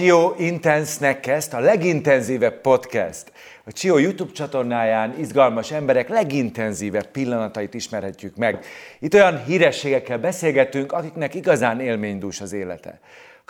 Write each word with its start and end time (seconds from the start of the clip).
Csio 0.00 0.34
Intense-nek 0.38 1.20
kezd 1.20 1.54
a 1.54 1.58
legintenzívebb 1.58 2.60
podcast. 2.60 3.32
A 3.64 3.72
Csio 3.72 3.98
YouTube 3.98 4.32
csatornáján 4.32 5.18
izgalmas 5.18 5.70
emberek 5.70 6.08
legintenzívebb 6.08 7.06
pillanatait 7.06 7.74
ismerhetjük 7.74 8.36
meg. 8.36 8.64
Itt 8.98 9.14
olyan 9.14 9.44
hírességekkel 9.44 10.18
beszélgetünk, 10.18 10.92
akiknek 10.92 11.34
igazán 11.34 11.80
élménydús 11.80 12.40
az 12.40 12.52
élete. 12.52 13.00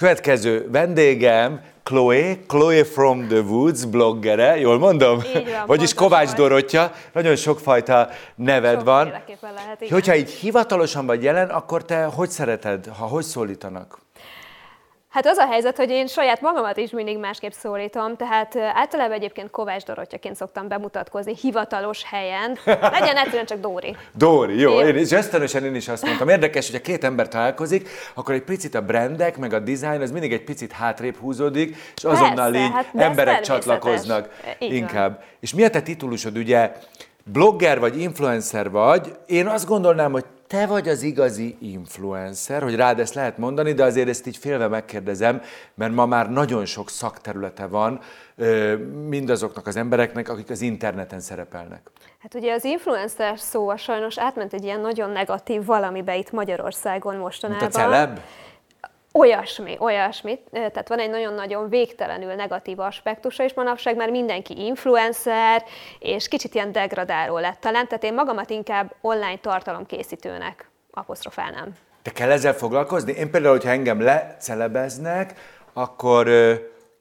Következő 0.01 0.69
vendégem 0.71 1.61
Chloe, 1.83 2.37
Chloe 2.47 2.85
from 2.85 3.27
the 3.29 3.39
Woods 3.39 3.85
bloggere, 3.85 4.59
jól 4.59 4.79
mondom? 4.79 5.19
Így 5.19 5.33
van, 5.33 5.67
Vagyis 5.77 5.95
Kovács 5.95 6.27
vagy. 6.27 6.37
Dorottya, 6.37 6.93
nagyon 7.13 7.37
sokfajta 7.37 8.09
neved 8.35 8.85
van. 8.85 9.05
Sokféleképpen 9.05 9.53
lehet, 9.55 9.81
igen. 9.81 9.93
Hogyha 9.93 10.17
így 10.17 10.31
hivatalosan 10.31 11.07
vagy 11.07 11.23
jelen, 11.23 11.49
akkor 11.49 11.85
te 11.85 12.05
hogy 12.05 12.31
szereted, 12.31 12.87
ha 12.99 13.07
hogy 13.07 13.25
szólítanak? 13.25 13.99
Hát 15.11 15.27
az 15.27 15.37
a 15.37 15.47
helyzet, 15.47 15.77
hogy 15.77 15.91
én 15.91 16.07
saját 16.07 16.41
magamat 16.41 16.77
is 16.77 16.91
mindig 16.91 17.19
másképp 17.19 17.51
szólítom, 17.51 18.17
tehát 18.17 18.57
általában 18.57 19.13
egyébként 19.13 19.51
Kovács 19.51 19.85
Dorottyaként 19.85 20.37
szoktam 20.37 20.69
bemutatkozni 20.69 21.35
hivatalos 21.41 22.03
helyen. 22.05 22.59
Legyen 22.65 23.17
egyszerűen 23.17 23.47
csak 23.47 23.61
Dóri. 23.61 23.97
Dóri, 24.13 24.59
jó, 24.59 24.81
én 24.81 24.97
is 24.97 25.11
ösztönösen 25.11 25.65
én 25.65 25.75
is 25.75 25.89
azt 25.89 26.05
mondtam. 26.05 26.29
Érdekes, 26.29 26.67
hogy 26.67 26.77
a 26.77 26.81
két 26.81 27.05
ember 27.05 27.29
találkozik, 27.29 27.89
akkor 28.15 28.35
egy 28.35 28.43
picit 28.43 28.75
a 28.75 28.83
brandek, 28.83 29.37
meg 29.37 29.53
a 29.53 29.59
design, 29.59 30.01
az 30.01 30.11
mindig 30.11 30.33
egy 30.33 30.45
picit 30.45 30.73
hátrébb 30.73 31.17
húzódik, 31.17 31.77
és 31.97 32.05
azonnal 32.05 32.51
Persze, 32.51 32.67
így 32.67 32.73
hát 32.73 32.87
emberek 32.95 33.41
csatlakoznak 33.41 34.29
Így 34.59 34.69
van. 34.69 34.77
inkább. 34.79 35.23
És 35.41 35.55
mi 35.55 35.65
a 35.65 35.71
te 35.71 35.83
titulusod, 35.83 36.37
ugye 36.37 36.73
blogger 37.25 37.81
vagy 37.81 38.01
influencer 38.01 38.71
vagy, 38.71 39.17
én 39.27 39.47
azt 39.47 39.67
gondolnám, 39.67 40.13
hogy 40.13 40.25
te 40.51 40.67
vagy 40.67 40.89
az 40.89 41.03
igazi 41.03 41.57
influencer, 41.61 42.63
hogy 42.63 42.75
rád 42.75 43.01
ezt 43.01 43.15
lehet 43.15 43.39
mondani, 43.39 43.73
de 43.73 43.85
azért 43.85 44.09
ezt 44.09 44.27
így 44.27 44.37
félve 44.37 44.69
megkérdezem, 44.69 45.43
mert 45.75 45.93
ma 45.95 46.07
már 46.07 46.31
nagyon 46.31 46.65
sok 46.65 46.91
szakterülete 46.91 47.67
van 47.67 48.01
mindazoknak 49.09 49.67
az 49.67 49.77
embereknek, 49.77 50.29
akik 50.29 50.51
az 50.51 50.61
interneten 50.61 51.21
szerepelnek. 51.21 51.91
Hát 52.19 52.35
ugye 52.35 52.53
az 52.53 52.65
influencer 52.65 53.39
szó 53.39 53.69
a 53.69 53.77
sajnos 53.77 54.19
átment 54.19 54.53
egy 54.53 54.65
ilyen 54.65 54.81
nagyon 54.81 55.11
negatív 55.11 55.65
valamibe 55.65 56.17
itt 56.17 56.31
Magyarországon 56.31 57.13
Mint 57.13 57.25
mostanában. 57.25 57.67
a 57.67 57.71
celeb? 57.71 58.21
Olyasmi, 59.13 59.77
olyasmi. 59.79 60.39
Tehát 60.53 60.89
van 60.89 60.99
egy 60.99 61.11
nagyon-nagyon 61.11 61.69
végtelenül 61.69 62.35
negatív 62.35 62.79
aspektusa, 62.79 63.45
és 63.45 63.55
manapság 63.55 63.97
már 63.97 64.11
mindenki 64.11 64.65
influencer, 64.65 65.65
és 65.99 66.29
kicsit 66.29 66.55
ilyen 66.55 66.73
degradáló 66.73 67.39
lett 67.39 67.61
talán. 67.61 67.87
Tehát 67.87 68.05
én 68.05 68.15
magamat 68.15 68.51
inkább 68.51 68.95
online 69.01 69.39
tartalomkészítőnek 69.39 70.71
apostrofálnám. 70.91 71.75
Te 72.03 72.11
kell 72.11 72.31
ezzel 72.31 72.53
foglalkozni? 72.55 73.13
Én 73.13 73.31
például, 73.31 73.55
hogyha 73.55 73.71
engem 73.71 74.01
lecelebeznek, 74.01 75.35
akkor 75.73 76.29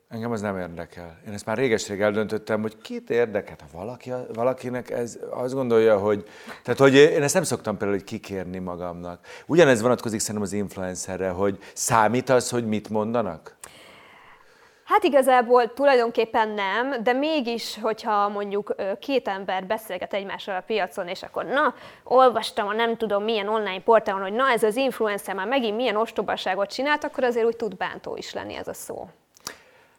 engem 0.09 0.31
az 0.31 0.41
nem 0.41 0.57
érdekel. 0.57 1.17
Én 1.27 1.33
ezt 1.33 1.45
már 1.45 1.57
réges-rég 1.57 2.01
eldöntöttem, 2.01 2.61
hogy 2.61 2.77
kit 2.77 3.09
érdekel, 3.09 3.55
ha 3.59 3.77
valaki, 3.77 4.11
valakinek 4.33 4.89
ez 4.89 5.19
azt 5.29 5.53
gondolja, 5.53 5.97
hogy... 5.97 6.23
Tehát, 6.63 6.79
hogy 6.79 6.95
én 6.95 7.23
ezt 7.23 7.33
nem 7.33 7.43
szoktam 7.43 7.77
például 7.77 7.99
hogy 7.99 8.07
kikérni 8.07 8.57
magamnak. 8.57 9.19
Ugyanez 9.47 9.81
vonatkozik 9.81 10.19
szerintem 10.19 10.43
az 10.43 10.53
influencerre, 10.53 11.29
hogy 11.29 11.57
számít 11.73 12.29
az, 12.29 12.49
hogy 12.49 12.67
mit 12.67 12.89
mondanak? 12.89 13.57
Hát 14.83 15.03
igazából 15.03 15.73
tulajdonképpen 15.73 16.49
nem, 16.49 17.03
de 17.03 17.13
mégis, 17.13 17.77
hogyha 17.81 18.29
mondjuk 18.29 18.75
két 18.99 19.27
ember 19.27 19.65
beszélget 19.65 20.13
egymással 20.13 20.55
a 20.55 20.63
piacon, 20.65 21.07
és 21.07 21.23
akkor 21.23 21.45
na, 21.45 21.73
olvastam 22.03 22.67
a 22.67 22.73
nem 22.73 22.97
tudom 22.97 23.23
milyen 23.23 23.47
online 23.47 23.81
portálon, 23.81 24.21
hogy 24.21 24.33
na 24.33 24.51
ez 24.51 24.63
az 24.63 24.75
influencer 24.75 25.35
már 25.35 25.47
megint 25.47 25.75
milyen 25.75 25.95
ostobaságot 25.95 26.73
csinált, 26.73 27.03
akkor 27.03 27.23
azért 27.23 27.45
úgy 27.45 27.55
tud 27.55 27.77
bántó 27.77 28.15
is 28.15 28.33
lenni 28.33 28.55
ez 28.55 28.67
a 28.67 28.73
szó. 28.73 29.07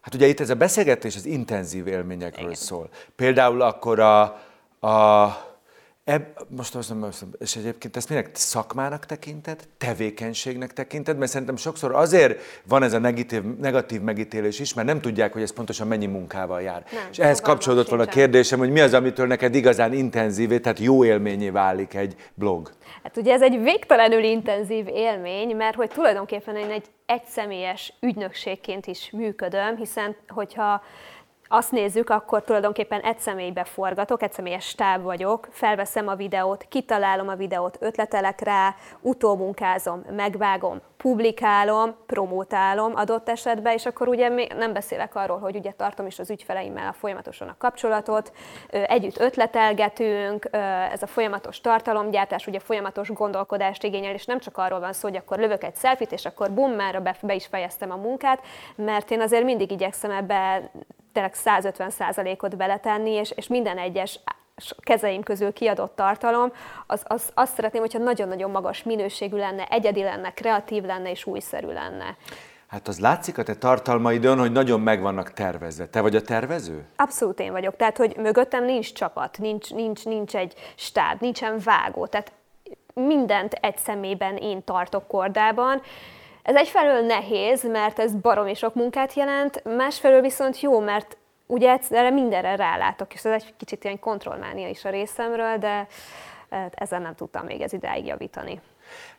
Hát 0.01 0.15
ugye 0.15 0.27
itt 0.27 0.41
ez 0.41 0.51
a 0.51 0.55
beszélgetés 0.55 1.17
az 1.17 1.27
intenzív 1.27 1.87
élményekről 1.87 2.45
Igen. 2.45 2.55
szól. 2.55 2.89
Például 3.17 3.63
akkor 3.63 4.01
a, 4.01 4.23
a 4.89 5.50
eb, 6.11 6.23
most 6.49 6.75
azt 6.75 6.91
mondom, 6.91 7.11
és 7.39 7.57
egyébként 7.57 7.97
ezt 7.97 8.09
minek 8.09 8.31
szakmának 8.33 9.07
tekinted, 9.07 9.69
tevékenységnek 9.79 10.73
tekinted, 10.73 11.19
mert 11.19 11.31
szerintem 11.31 11.57
sokszor 11.57 11.95
azért 11.95 12.41
van 12.65 12.83
ez 12.83 12.93
a 12.93 12.99
negatív, 12.99 13.43
negatív 13.43 14.01
megítélés 14.01 14.61
is, 14.61 14.75
mert 14.75 14.87
nem 14.87 15.01
tudják, 15.01 15.33
hogy 15.33 15.43
ez 15.43 15.53
pontosan 15.53 15.87
mennyi 15.87 16.07
munkával 16.07 16.63
jár. 16.63 16.85
Nem, 16.93 17.03
és 17.11 17.19
ehhez 17.19 17.41
kapcsolódott 17.41 17.89
volna 17.89 18.05
a 18.05 18.07
kérdésem, 18.07 18.59
hogy 18.59 18.71
mi 18.71 18.81
az, 18.81 18.95
amitől 18.95 19.27
neked 19.27 19.55
igazán 19.55 19.93
intenzívé, 19.93 20.59
tehát 20.59 20.79
jó 20.79 21.05
élményé 21.05 21.51
válik 21.51 21.95
egy 21.95 22.15
blog. 22.35 22.71
Hát 23.03 23.17
ugye 23.17 23.33
ez 23.33 23.43
egy 23.43 23.63
végtelenül 23.63 24.23
intenzív 24.23 24.89
élmény, 24.89 25.57
mert 25.57 25.77
hogy 25.77 25.91
tulajdonképpen 25.91 26.57
én 26.57 26.71
egy 26.71 26.87
egyszemélyes 27.07 27.93
ügynökségként 28.01 28.87
is 28.87 29.11
működöm, 29.13 29.77
hiszen 29.77 30.17
hogyha 30.29 30.83
azt 31.53 31.73
nézzük, 31.73 32.11
akkor 32.11 32.43
tulajdonképpen 32.43 33.01
egy 33.01 33.19
személybe 33.19 33.65
forgatok, 33.65 34.23
egy 34.23 34.33
személyes 34.33 34.65
stáb 34.65 35.03
vagyok, 35.03 35.49
felveszem 35.51 36.09
a 36.09 36.15
videót, 36.15 36.67
kitalálom 36.69 37.29
a 37.29 37.35
videót, 37.35 37.77
ötletelek 37.81 38.41
rá, 38.41 38.75
utómunkázom, 39.01 40.05
megvágom, 40.17 40.81
publikálom, 40.97 41.95
promótálom 42.07 42.93
adott 42.95 43.29
esetben, 43.29 43.73
és 43.73 43.87
akkor 43.87 44.09
ugye 44.09 44.29
nem 44.57 44.73
beszélek 44.73 45.15
arról, 45.15 45.39
hogy 45.39 45.57
ugye 45.57 45.73
tartom 45.73 46.07
is 46.07 46.19
az 46.19 46.31
ügyfeleimmel 46.31 46.89
a 46.89 46.93
folyamatosan 46.93 47.49
a 47.49 47.57
kapcsolatot, 47.59 48.33
együtt 48.69 49.21
ötletelgetünk, 49.21 50.49
ez 50.93 51.03
a 51.03 51.07
folyamatos 51.07 51.61
tartalomgyártás, 51.61 52.47
ugye 52.47 52.59
folyamatos 52.59 53.11
gondolkodást 53.13 53.85
igényel, 53.85 54.15
és 54.15 54.25
nem 54.25 54.39
csak 54.39 54.59
arról 54.59 54.81
van 54.81 54.93
szó, 54.93 55.09
hogy 55.09 55.17
akkor 55.17 55.39
lövök 55.39 55.65
egy 55.65 55.77
selfit, 55.77 56.13
és 56.13 56.25
akkor 56.25 56.51
bum, 56.51 56.71
már 56.71 57.03
be, 57.03 57.17
be 57.23 57.35
is 57.35 57.47
fejeztem 57.47 57.91
a 57.91 57.97
munkát, 57.97 58.41
mert 58.77 59.11
én 59.11 59.21
azért 59.21 59.45
mindig 59.45 59.71
igyekszem 59.71 60.11
ebbe 60.11 60.71
tényleg 61.13 61.35
150%-ot 61.45 62.57
beletenni, 62.57 63.11
és, 63.11 63.31
és 63.31 63.47
minden 63.47 63.79
egyes 63.79 64.21
kezeim 64.81 65.23
közül 65.23 65.53
kiadott 65.53 65.97
tartalom, 65.97 66.53
az, 66.87 67.03
az, 67.05 67.31
azt 67.35 67.55
szeretném, 67.55 67.81
hogyha 67.81 67.99
nagyon-nagyon 67.99 68.51
magas 68.51 68.83
minőségű 68.83 69.37
lenne, 69.37 69.65
egyedi 69.65 70.03
lenne, 70.03 70.33
kreatív 70.33 70.85
lenne 70.85 71.11
és 71.11 71.27
újszerű 71.27 71.67
lenne. 71.67 72.17
Hát 72.67 72.89
az 72.89 73.01
látszik 73.01 73.39
a 73.39 73.43
te 73.43 73.55
tartalmaidon, 73.55 74.39
hogy 74.39 74.53
nagyon 74.53 74.81
meg 74.81 75.01
vannak 75.01 75.33
tervezve. 75.33 75.87
Te 75.87 76.01
vagy 76.01 76.17
a 76.17 76.23
tervező? 76.23 76.85
Abszolút 76.97 77.41
én 77.41 77.53
vagyok. 77.53 77.77
Tehát, 77.77 77.97
hogy 77.97 78.17
mögöttem 78.17 78.65
nincs 78.65 78.93
csapat, 78.93 79.39
nincs, 79.39 79.71
nincs, 79.71 80.05
nincs 80.05 80.37
egy 80.37 80.55
stáb, 80.75 81.21
nincsen 81.21 81.59
vágó. 81.65 82.07
Tehát 82.07 82.33
mindent 82.95 83.53
egy 83.53 83.77
szemében 83.77 84.37
én 84.37 84.65
tartok 84.65 85.07
kordában. 85.07 85.83
Ez 86.43 86.55
egyfelől 86.55 87.01
nehéz, 87.01 87.65
mert 87.65 87.99
ez 87.99 88.15
baromi 88.15 88.55
sok 88.55 88.75
munkát 88.75 89.15
jelent, 89.15 89.65
másfelől 89.77 90.21
viszont 90.21 90.61
jó, 90.61 90.81
mert 90.81 91.17
ugye 91.47 91.79
erre 91.91 92.11
mindenre 92.11 92.57
rálátok, 92.57 93.15
és 93.15 93.25
ez 93.25 93.43
egy 93.43 93.55
kicsit 93.57 93.85
ilyen 93.85 93.99
kontrollmánia 93.99 94.69
is 94.69 94.85
a 94.85 94.91
részemről, 94.91 95.57
de 95.59 95.87
eh, 96.49 96.67
ezen 96.71 97.03
nem 97.03 97.15
tudtam 97.15 97.45
még 97.45 97.61
ez 97.61 97.73
idáig 97.73 98.07
javítani. 98.07 98.61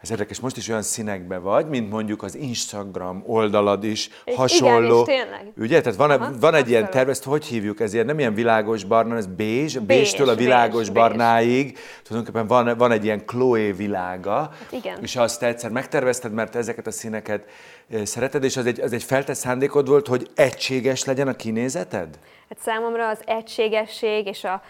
Ez 0.01 0.11
érdekes, 0.11 0.39
most 0.39 0.57
is 0.57 0.69
olyan 0.69 0.81
színekben 0.81 1.41
vagy, 1.43 1.67
mint 1.67 1.89
mondjuk 1.89 2.23
az 2.23 2.35
Instagram 2.35 3.23
oldalad 3.27 3.83
is 3.83 4.09
Igen, 4.25 4.37
hasonló. 4.39 4.99
és 4.99 5.05
tényleg. 5.05 5.51
Ugye? 5.57 5.81
Tehát 5.81 5.97
van, 5.97 6.11
Aha, 6.11 6.31
van 6.39 6.53
egy 6.53 6.69
ilyen 6.69 6.89
terv, 6.89 7.09
ezt 7.09 7.23
hogy 7.23 7.45
hívjuk? 7.45 7.79
Ez 7.79 7.93
ilyen, 7.93 8.05
nem 8.05 8.19
ilyen 8.19 8.33
világos 8.33 8.83
barna, 8.83 9.15
ez 9.15 9.25
bézs, 9.25 9.77
Bézs, 9.77 9.85
bézstől 9.85 10.29
a 10.29 10.35
világos 10.35 10.77
bézs, 10.77 10.87
bézs. 10.87 10.97
barnáig. 10.97 11.77
Tulajdonképpen 12.03 12.47
van, 12.47 12.77
van 12.77 12.91
egy 12.91 13.03
ilyen 13.03 13.25
Chloe 13.25 13.73
világa. 13.73 14.31
Hát 14.39 14.71
igen. 14.71 14.97
És 15.01 15.15
azt 15.15 15.43
egyszer 15.43 15.69
megtervezted, 15.71 16.33
mert 16.33 16.55
ezeket 16.55 16.88
a 16.88 16.91
színeket 16.91 17.45
eh, 17.89 18.05
szereted, 18.05 18.43
és 18.43 18.57
az 18.57 18.65
egy, 18.65 18.79
az 18.81 18.93
egy 18.93 19.03
feltett 19.03 19.35
szándékod 19.35 19.88
volt, 19.88 20.07
hogy 20.07 20.27
egységes 20.35 21.03
legyen 21.03 21.27
a 21.27 21.33
kinézeted? 21.33 22.19
Hát 22.51 22.59
számomra 22.59 23.07
az 23.07 23.22
egységesség 23.25 24.27
és 24.27 24.44
a, 24.44 24.62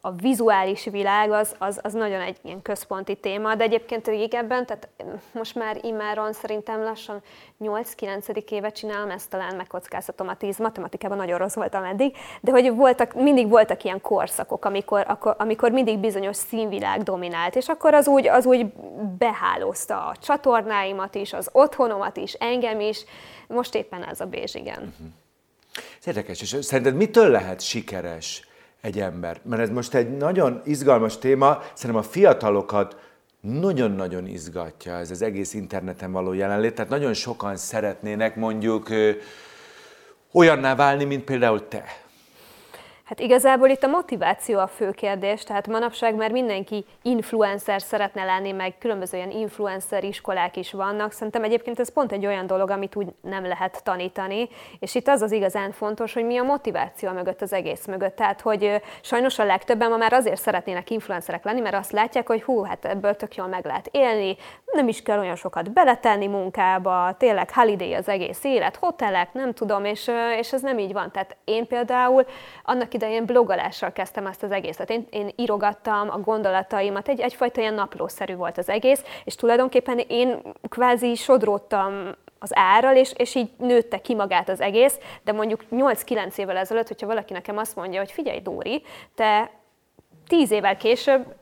a 0.00 0.10
vizuális 0.10 0.84
világ 0.84 1.30
az, 1.30 1.54
az, 1.58 1.80
az 1.82 1.92
nagyon 1.92 2.20
egy 2.20 2.36
ilyen 2.42 2.62
központi 2.62 3.16
téma, 3.16 3.54
de 3.54 3.64
egyébként 3.64 4.06
régebben, 4.06 4.66
tehát 4.66 4.88
most 5.32 5.54
már 5.54 5.78
immáron 5.84 6.32
szerintem 6.32 6.82
lassan 6.82 7.22
8-9. 7.60 8.50
évet 8.50 8.74
csinálom, 8.74 9.10
ezt 9.10 9.30
talán 9.30 9.56
megkockáztatom 9.56 10.28
a 10.28 10.36
10, 10.36 10.58
matematikában 10.58 11.16
nagyon 11.16 11.38
rossz 11.38 11.54
voltam 11.54 11.84
eddig, 11.84 12.16
de 12.40 12.50
hogy 12.50 12.74
voltak, 12.74 13.14
mindig 13.14 13.48
voltak 13.48 13.84
ilyen 13.84 14.00
korszakok, 14.00 14.64
amikor, 14.64 15.04
akkor, 15.08 15.34
amikor 15.38 15.70
mindig 15.70 15.98
bizonyos 15.98 16.36
színvilág 16.36 17.02
dominált, 17.02 17.56
és 17.56 17.68
akkor 17.68 17.94
az 17.94 18.08
úgy, 18.08 18.28
az 18.28 18.46
úgy 18.46 18.66
behálózta 19.18 20.06
a 20.06 20.16
csatornáimat 20.16 21.14
is, 21.14 21.32
az 21.32 21.48
otthonomat 21.52 22.16
is, 22.16 22.32
engem 22.32 22.80
is, 22.80 23.04
most 23.48 23.74
éppen 23.74 24.04
ez 24.04 24.20
a 24.20 24.26
bézs, 24.26 24.54
igen. 24.54 24.94
Ez 26.00 26.06
érdekes, 26.06 26.40
és 26.40 26.56
szerinted 26.60 26.94
mitől 26.94 27.30
lehet 27.30 27.60
sikeres 27.60 28.48
egy 28.80 29.00
ember? 29.00 29.40
Mert 29.42 29.62
ez 29.62 29.70
most 29.70 29.94
egy 29.94 30.16
nagyon 30.16 30.60
izgalmas 30.64 31.18
téma, 31.18 31.62
szerintem 31.74 32.04
a 32.04 32.08
fiatalokat 32.10 32.96
nagyon-nagyon 33.40 34.26
izgatja 34.26 34.98
ez 34.98 35.10
az 35.10 35.22
egész 35.22 35.54
interneten 35.54 36.12
való 36.12 36.32
jelenlét, 36.32 36.74
tehát 36.74 36.90
nagyon 36.90 37.14
sokan 37.14 37.56
szeretnének 37.56 38.36
mondjuk 38.36 38.88
olyanná 40.32 40.74
válni, 40.74 41.04
mint 41.04 41.24
például 41.24 41.68
te. 41.68 41.84
Hát 43.06 43.20
igazából 43.20 43.68
itt 43.68 43.82
a 43.82 43.88
motiváció 43.88 44.58
a 44.58 44.66
fő 44.66 44.90
kérdés, 44.90 45.42
tehát 45.42 45.66
manapság 45.66 46.14
már 46.14 46.30
mindenki 46.30 46.84
influencer 47.02 47.82
szeretne 47.82 48.24
lenni, 48.24 48.52
meg 48.52 48.78
különböző 48.78 49.16
ilyen 49.16 49.30
influencer 49.30 50.04
iskolák 50.04 50.56
is 50.56 50.72
vannak. 50.72 51.12
Szerintem 51.12 51.44
egyébként 51.44 51.80
ez 51.80 51.92
pont 51.92 52.12
egy 52.12 52.26
olyan 52.26 52.46
dolog, 52.46 52.70
amit 52.70 52.96
úgy 52.96 53.06
nem 53.20 53.46
lehet 53.46 53.84
tanítani, 53.84 54.48
és 54.78 54.94
itt 54.94 55.08
az 55.08 55.22
az 55.22 55.32
igazán 55.32 55.72
fontos, 55.72 56.12
hogy 56.12 56.24
mi 56.24 56.36
a 56.36 56.42
motiváció 56.42 57.10
mögött 57.10 57.42
az 57.42 57.52
egész 57.52 57.86
mögött. 57.86 58.16
Tehát, 58.16 58.40
hogy 58.40 58.82
sajnos 59.00 59.38
a 59.38 59.44
legtöbben 59.44 59.90
ma 59.90 59.96
már 59.96 60.12
azért 60.12 60.40
szeretnének 60.40 60.90
influencerek 60.90 61.44
lenni, 61.44 61.60
mert 61.60 61.74
azt 61.74 61.92
látják, 61.92 62.26
hogy 62.26 62.42
hú, 62.42 62.62
hát 62.62 62.84
ebből 62.84 63.16
tök 63.16 63.34
jól 63.34 63.46
meg 63.46 63.64
lehet 63.64 63.88
élni, 63.90 64.36
nem 64.72 64.88
is 64.88 65.02
kell 65.02 65.18
olyan 65.18 65.36
sokat 65.36 65.72
beletenni 65.72 66.26
munkába, 66.26 67.14
tényleg 67.18 67.50
holiday 67.52 67.94
az 67.94 68.08
egész 68.08 68.44
élet, 68.44 68.76
hotelek, 68.76 69.32
nem 69.32 69.52
tudom, 69.52 69.84
és, 69.84 70.10
és 70.38 70.52
ez 70.52 70.60
nem 70.60 70.78
így 70.78 70.92
van. 70.92 71.10
Tehát 71.10 71.36
én 71.44 71.66
például 71.66 72.26
annak 72.64 72.94
idején 72.96 73.24
blogolással 73.24 73.92
kezdtem 73.92 74.26
ezt 74.26 74.42
az 74.42 74.50
egészet. 74.50 74.90
Én, 74.90 75.06
én 75.10 75.30
írogattam 75.36 76.10
a 76.10 76.18
gondolataimat, 76.18 77.08
egy, 77.08 77.20
egyfajta 77.20 77.60
ilyen 77.60 77.74
naplószerű 77.74 78.34
volt 78.34 78.58
az 78.58 78.68
egész, 78.68 79.04
és 79.24 79.34
tulajdonképpen 79.34 79.98
én 80.08 80.40
kvázi 80.68 81.14
sodródtam 81.14 82.14
az 82.38 82.50
árral, 82.54 82.96
és, 82.96 83.12
és 83.16 83.34
így 83.34 83.50
nőtte 83.58 84.00
ki 84.00 84.14
magát 84.14 84.48
az 84.48 84.60
egész, 84.60 84.98
de 85.24 85.32
mondjuk 85.32 85.60
8-9 85.70 86.36
évvel 86.36 86.56
ezelőtt, 86.56 86.88
hogyha 86.88 87.06
valaki 87.06 87.32
nekem 87.32 87.58
azt 87.58 87.76
mondja, 87.76 87.98
hogy 87.98 88.12
figyelj 88.12 88.40
Dóri, 88.40 88.82
te 89.14 89.50
10 90.28 90.50
évvel 90.50 90.76
később 90.76 91.34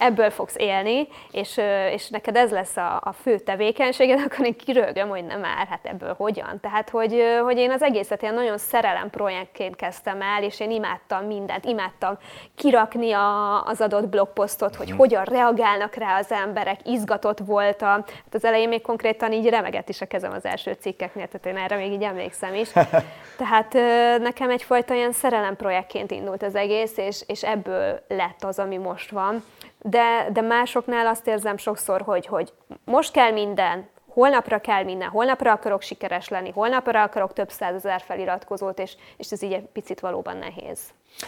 ebből 0.00 0.30
fogsz 0.30 0.56
élni, 0.58 1.08
és, 1.30 1.60
és 1.92 2.08
neked 2.08 2.36
ez 2.36 2.50
lesz 2.50 2.76
a, 2.76 3.00
a 3.04 3.12
fő 3.12 3.38
tevékenységed, 3.38 4.20
akkor 4.26 4.46
én 4.46 4.56
kirögöm, 4.56 5.08
hogy 5.08 5.24
nem 5.24 5.40
már, 5.40 5.66
hát 5.66 5.86
ebből 5.86 6.14
hogyan. 6.18 6.60
Tehát, 6.60 6.90
hogy, 6.90 7.22
hogy 7.42 7.58
én 7.58 7.70
az 7.70 7.82
egészet 7.82 8.22
ilyen 8.22 8.34
nagyon 8.34 8.58
szerelem 8.58 9.10
projektként 9.10 9.76
kezdtem 9.76 10.22
el, 10.22 10.42
és 10.42 10.60
én 10.60 10.70
imádtam 10.70 11.24
mindent, 11.24 11.64
imádtam 11.64 12.18
kirakni 12.54 13.12
a, 13.12 13.62
az 13.64 13.80
adott 13.80 14.08
blogposztot, 14.08 14.74
hogy 14.74 14.88
mhm. 14.88 14.96
hogyan 14.96 15.24
reagálnak 15.24 15.94
rá 15.94 16.18
az 16.18 16.32
emberek, 16.32 16.80
izgatott 16.84 17.38
voltam. 17.38 18.04
Hát 18.06 18.34
az 18.34 18.44
elején 18.44 18.68
még 18.68 18.82
konkrétan 18.82 19.32
így 19.32 19.48
remegett 19.48 19.88
is 19.88 20.00
a 20.00 20.06
kezem 20.06 20.32
az 20.32 20.44
első 20.44 20.76
cikkeknél, 20.80 21.28
tehát 21.28 21.46
én 21.46 21.64
erre 21.64 21.76
még 21.76 21.92
így 21.92 22.02
emlékszem 22.02 22.54
is. 22.54 22.68
Tehát 23.40 23.72
nekem 24.18 24.50
egyfajta 24.50 24.94
ilyen 24.94 25.12
szerelem 25.12 25.56
projektként 25.56 26.10
indult 26.10 26.42
az 26.42 26.54
egész, 26.54 26.96
és, 26.96 27.22
és 27.26 27.42
ebből 27.42 28.00
lett 28.08 28.44
az, 28.44 28.58
ami 28.58 28.76
most 28.76 29.10
van 29.10 29.44
de, 29.82 30.28
de 30.32 30.40
másoknál 30.40 31.06
azt 31.06 31.26
érzem 31.26 31.56
sokszor, 31.56 32.02
hogy, 32.02 32.26
hogy 32.26 32.52
most 32.84 33.12
kell 33.12 33.30
minden, 33.30 33.88
holnapra 34.12 34.58
kell 34.58 34.84
minden, 34.84 35.08
holnapra 35.08 35.52
akarok 35.52 35.82
sikeres 35.82 36.28
lenni, 36.28 36.50
holnapra 36.50 37.02
akarok 37.02 37.32
több 37.32 37.50
százezer 37.50 38.02
feliratkozót, 38.06 38.78
és, 38.78 38.96
és 39.16 39.30
ez 39.30 39.42
így 39.42 39.52
egy 39.52 39.66
picit 39.72 40.00
valóban 40.00 40.36
nehéz. 40.36 40.78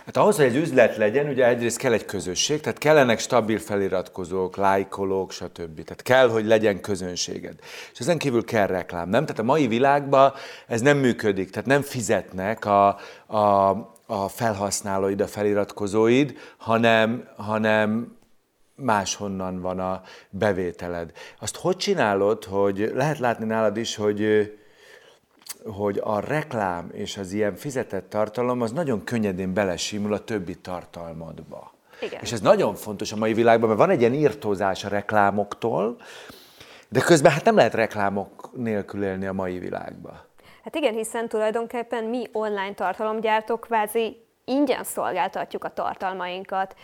Hát 0.07 0.17
ahhoz, 0.17 0.37
hogy 0.37 0.45
egy 0.45 0.57
üzlet 0.57 0.97
legyen, 0.97 1.29
ugye 1.29 1.47
egyrészt 1.47 1.79
kell 1.79 1.93
egy 1.93 2.05
közösség, 2.05 2.61
tehát 2.61 2.79
kellenek 2.79 3.19
stabil 3.19 3.59
feliratkozók, 3.59 4.57
lájkolók, 4.57 5.31
stb. 5.31 5.85
Tehát 5.85 6.03
kell, 6.03 6.29
hogy 6.29 6.47
legyen 6.47 6.81
közönséged. 6.81 7.55
És 7.93 7.99
ezen 7.99 8.19
kívül 8.19 8.45
kell 8.45 8.67
reklám, 8.67 9.09
nem? 9.09 9.27
Tehát 9.27 9.41
a 9.41 9.45
mai 9.45 9.67
világban 9.67 10.33
ez 10.67 10.81
nem 10.81 10.99
működik, 10.99 11.51
tehát 11.51 11.69
nem 11.69 11.83
fizetnek 11.83 12.65
a, 12.65 12.97
a, 13.27 13.69
a 14.07 14.29
felhasználóid, 14.29 15.21
a 15.21 15.27
feliratkozóid, 15.27 16.39
hanem, 16.57 17.29
hanem 17.37 18.17
máshonnan 18.83 19.61
van 19.61 19.79
a 19.79 20.03
bevételed. 20.31 21.13
Azt 21.41 21.57
hogy 21.57 21.77
csinálod, 21.77 22.45
hogy 22.45 22.91
lehet 22.95 23.19
látni 23.19 23.45
nálad 23.45 23.77
is, 23.77 23.97
hogy 23.97 24.53
hogy 25.65 26.01
a 26.05 26.21
reklám 26.21 26.91
és 26.93 27.17
az 27.17 27.33
ilyen 27.33 27.55
fizetett 27.55 28.11
tartalom 28.11 28.61
az 28.61 28.73
nagyon 28.73 29.05
könnyedén 29.05 29.55
belesimul 29.55 30.13
a 30.13 30.25
többi 30.25 30.55
tartalmadba. 30.55 31.73
Igen. 32.01 32.21
És 32.23 32.33
ez 32.33 32.41
nagyon 32.41 32.75
fontos 32.75 33.13
a 33.13 33.17
mai 33.17 33.33
világban, 33.33 33.69
mert 33.69 33.81
van 33.81 33.91
egy 33.91 34.01
ilyen 34.01 34.15
írtózás 34.15 34.85
a 34.85 34.89
reklámoktól, 34.89 35.97
de 36.89 37.01
közben 37.01 37.33
hát 37.33 37.45
nem 37.45 37.57
lehet 37.57 37.75
reklámok 37.75 38.51
nélkül 38.57 39.05
élni 39.05 39.27
a 39.27 39.33
mai 39.33 39.59
világban. 39.59 40.21
Hát 40.65 40.75
igen, 40.75 40.95
hiszen 40.95 41.29
tulajdonképpen 41.29 42.05
mi 42.05 42.29
online 42.33 42.75
tartalomgyártók 42.75 43.61
kvázi 43.61 44.27
ingyen 44.45 44.85
szolgáltatjuk 44.85 45.65
a 45.65 45.73
tartalmainkat 45.73 46.75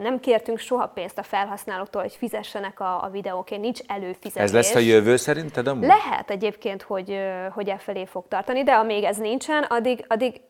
nem 0.00 0.20
kértünk 0.20 0.58
soha 0.58 0.86
pénzt 0.86 1.18
a 1.18 1.22
felhasználóktól, 1.22 2.02
hogy 2.02 2.14
fizessenek 2.14 2.80
a, 2.80 3.04
a 3.04 3.08
videókért, 3.08 3.60
nincs 3.60 3.80
előfizetés. 3.86 4.42
Ez 4.42 4.52
lesz 4.52 4.74
a 4.74 4.78
jövő 4.78 5.16
szerinted 5.16 5.66
amúgy? 5.66 5.86
Lehet 5.86 6.30
egyébként, 6.30 6.82
hogy, 6.82 7.18
hogy 7.52 7.68
e 7.68 7.78
felé 7.78 8.04
fog 8.04 8.24
tartani, 8.28 8.62
de 8.62 8.72
amíg 8.72 9.04
ez 9.04 9.16
nincsen, 9.16 9.62
addig, 9.62 10.04
addig 10.08 10.40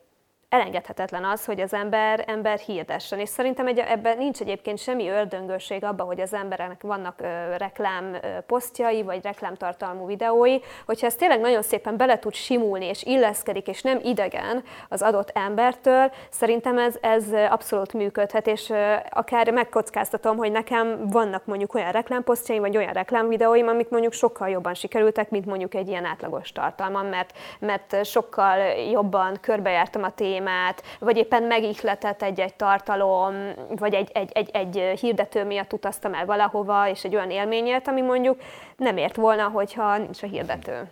elengedhetetlen 0.53 1.25
az, 1.25 1.45
hogy 1.45 1.61
az 1.61 1.75
ember, 1.75 2.25
ember 2.27 2.59
hirdessen. 2.59 3.19
És 3.19 3.29
szerintem 3.29 3.67
egy, 3.67 3.79
ebben 3.79 4.17
nincs 4.17 4.41
egyébként 4.41 4.79
semmi 4.79 5.09
ördöngösség 5.09 5.85
abban, 5.85 6.07
hogy 6.07 6.21
az 6.21 6.35
embereknek 6.35 6.83
vannak 6.83 7.21
ö, 7.21 7.57
reklám 7.57 8.15
ö, 8.15 8.19
posztjai, 8.47 9.03
vagy 9.03 9.23
reklámtartalmú 9.23 10.07
videói, 10.07 10.59
hogyha 10.87 11.07
ez 11.07 11.15
tényleg 11.15 11.41
nagyon 11.41 11.63
szépen 11.63 11.97
bele 11.97 12.19
tud 12.19 12.35
simulni, 12.35 12.85
és 12.85 13.03
illeszkedik, 13.03 13.69
és 13.69 13.83
nem 13.83 14.01
idegen 14.03 14.65
az 14.89 15.03
adott 15.03 15.31
embertől, 15.35 16.13
szerintem 16.31 16.79
ez, 16.79 16.95
ez 17.01 17.25
abszolút 17.51 17.93
működhet, 17.93 18.47
és 18.47 18.71
ö, 18.71 18.95
akár 19.11 19.51
megkockáztatom, 19.51 20.37
hogy 20.37 20.53
nekem 20.53 21.09
vannak 21.09 21.45
mondjuk 21.45 21.75
olyan 21.75 21.93
reklámposztjaim, 21.93 22.61
vagy 22.61 22.77
olyan 22.77 22.93
reklámvideóim, 22.93 23.69
amik 23.69 23.89
mondjuk 23.89 24.13
sokkal 24.13 24.49
jobban 24.49 24.75
sikerültek, 24.75 25.31
mint 25.31 25.47
mondjuk 25.47 25.75
egy 25.75 25.89
ilyen 25.89 26.05
átlagos 26.05 26.53
tartalmam, 26.53 27.07
mert, 27.07 27.39
mert 27.59 28.05
sokkal 28.07 28.59
jobban 28.91 29.39
körbejártam 29.41 30.03
a 30.03 30.11
témát, 30.11 30.41
témát, 30.43 30.83
vagy 30.99 31.17
éppen 31.17 31.43
megihletett 31.43 32.23
egy-egy 32.23 32.55
tartalom, 32.55 33.53
vagy 33.69 33.95
egy, 33.95 34.11
egy, 34.13 34.31
egy, 34.33 34.51
egy 34.53 34.99
hirdető 35.01 35.45
miatt 35.45 35.73
utaztam 35.73 36.15
el 36.15 36.27
valahova, 36.27 36.89
és 36.89 37.05
egy 37.05 37.15
olyan 37.15 37.31
élményért, 37.31 37.89
ami 37.89 38.01
mondjuk 38.01 38.41
nem 38.77 38.97
ért 38.97 39.17
volna, 39.17 39.49
hogyha 39.49 39.99
nincs 39.99 40.23
a 40.23 40.27
hirdető. 40.27 40.91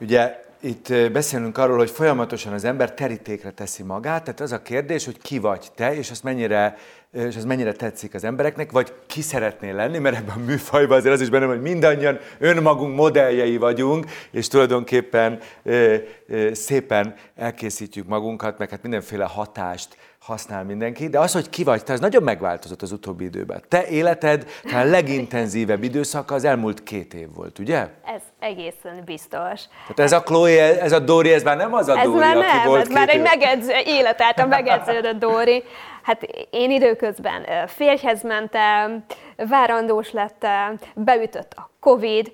Ugye 0.00 0.46
itt 0.60 1.12
beszélünk 1.12 1.58
arról, 1.58 1.76
hogy 1.76 1.90
folyamatosan 1.90 2.52
az 2.52 2.64
ember 2.64 2.94
terítékre 2.94 3.50
teszi 3.50 3.82
magát, 3.82 4.24
tehát 4.24 4.40
az 4.40 4.52
a 4.52 4.62
kérdés, 4.62 5.04
hogy 5.04 5.18
ki 5.22 5.38
vagy 5.38 5.66
te, 5.74 5.94
és 5.94 6.10
azt 6.10 6.22
mennyire 6.22 6.76
és 7.12 7.36
ez 7.36 7.44
mennyire 7.44 7.72
tetszik 7.72 8.14
az 8.14 8.24
embereknek, 8.24 8.72
vagy 8.72 8.92
ki 9.06 9.20
szeretnél 9.20 9.74
lenni, 9.74 9.98
mert 9.98 10.16
ebben 10.16 10.36
a 10.36 10.44
műfajban 10.46 10.96
azért 10.96 11.14
az 11.14 11.20
is 11.20 11.28
benne, 11.28 11.46
hogy 11.46 11.60
mindannyian 11.60 12.18
önmagunk 12.38 12.96
modelljei 12.96 13.56
vagyunk, 13.56 14.06
és 14.30 14.48
tulajdonképpen 14.48 15.40
szépen 16.52 17.14
elkészítjük 17.36 18.06
magunkat, 18.06 18.58
meg 18.58 18.70
hát 18.70 18.82
mindenféle 18.82 19.24
hatást 19.24 19.96
használ 20.28 20.64
mindenki, 20.64 21.08
de 21.08 21.18
az, 21.18 21.32
hogy 21.32 21.50
ki 21.50 21.64
vagy 21.64 21.84
te, 21.84 21.92
az 21.92 22.00
nagyon 22.00 22.22
megváltozott 22.22 22.82
az 22.82 22.92
utóbbi 22.92 23.24
időben. 23.24 23.62
Te 23.68 23.86
életed 23.86 24.46
a 24.72 24.78
legintenzívebb 24.96 25.82
időszaka 25.82 26.34
az 26.34 26.44
elmúlt 26.44 26.82
két 26.82 27.14
év 27.14 27.28
volt, 27.34 27.58
ugye? 27.58 27.78
Ez 28.04 28.22
egészen 28.38 29.02
biztos. 29.04 29.60
Tehát 29.80 29.98
ez 29.98 30.12
a 30.12 30.22
Chloe, 30.22 30.80
ez 30.80 30.92
a 30.92 30.98
Dori, 30.98 31.32
ez 31.32 31.42
már 31.42 31.56
nem 31.56 31.74
az 31.74 31.88
a 31.88 31.98
ez 31.98 32.04
Dori, 32.04 32.18
már 32.18 32.36
aki 32.36 32.46
nem, 32.46 32.66
volt 32.66 32.80
ez 32.80 32.88
már 32.88 33.08
egy 33.08 33.22
megedző, 33.22 33.72
a 34.36 34.46
megedződött 34.46 35.18
Dori. 35.18 35.62
Hát 36.02 36.22
én 36.50 36.70
időközben 36.70 37.42
férjhez 37.66 38.22
mentem, 38.22 39.04
várandós 39.36 40.12
lettem, 40.12 40.78
beütött 40.94 41.52
a 41.56 41.70
Covid, 41.80 42.32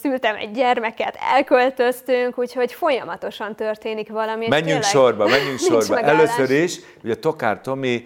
szültem 0.00 0.36
egy 0.36 0.50
gyermeket, 0.50 1.18
elköltöztünk, 1.20 2.38
úgyhogy 2.38 2.72
folyamatosan 2.72 3.54
történik 3.54 4.08
valami. 4.08 4.48
Menjünk 4.48 4.82
sorba, 4.82 5.26
menjünk 5.26 5.58
sorba. 5.58 6.00
Először 6.00 6.50
is, 6.50 6.80
ugye 7.02 7.14
Tokár 7.14 7.60
Tomi... 7.60 8.04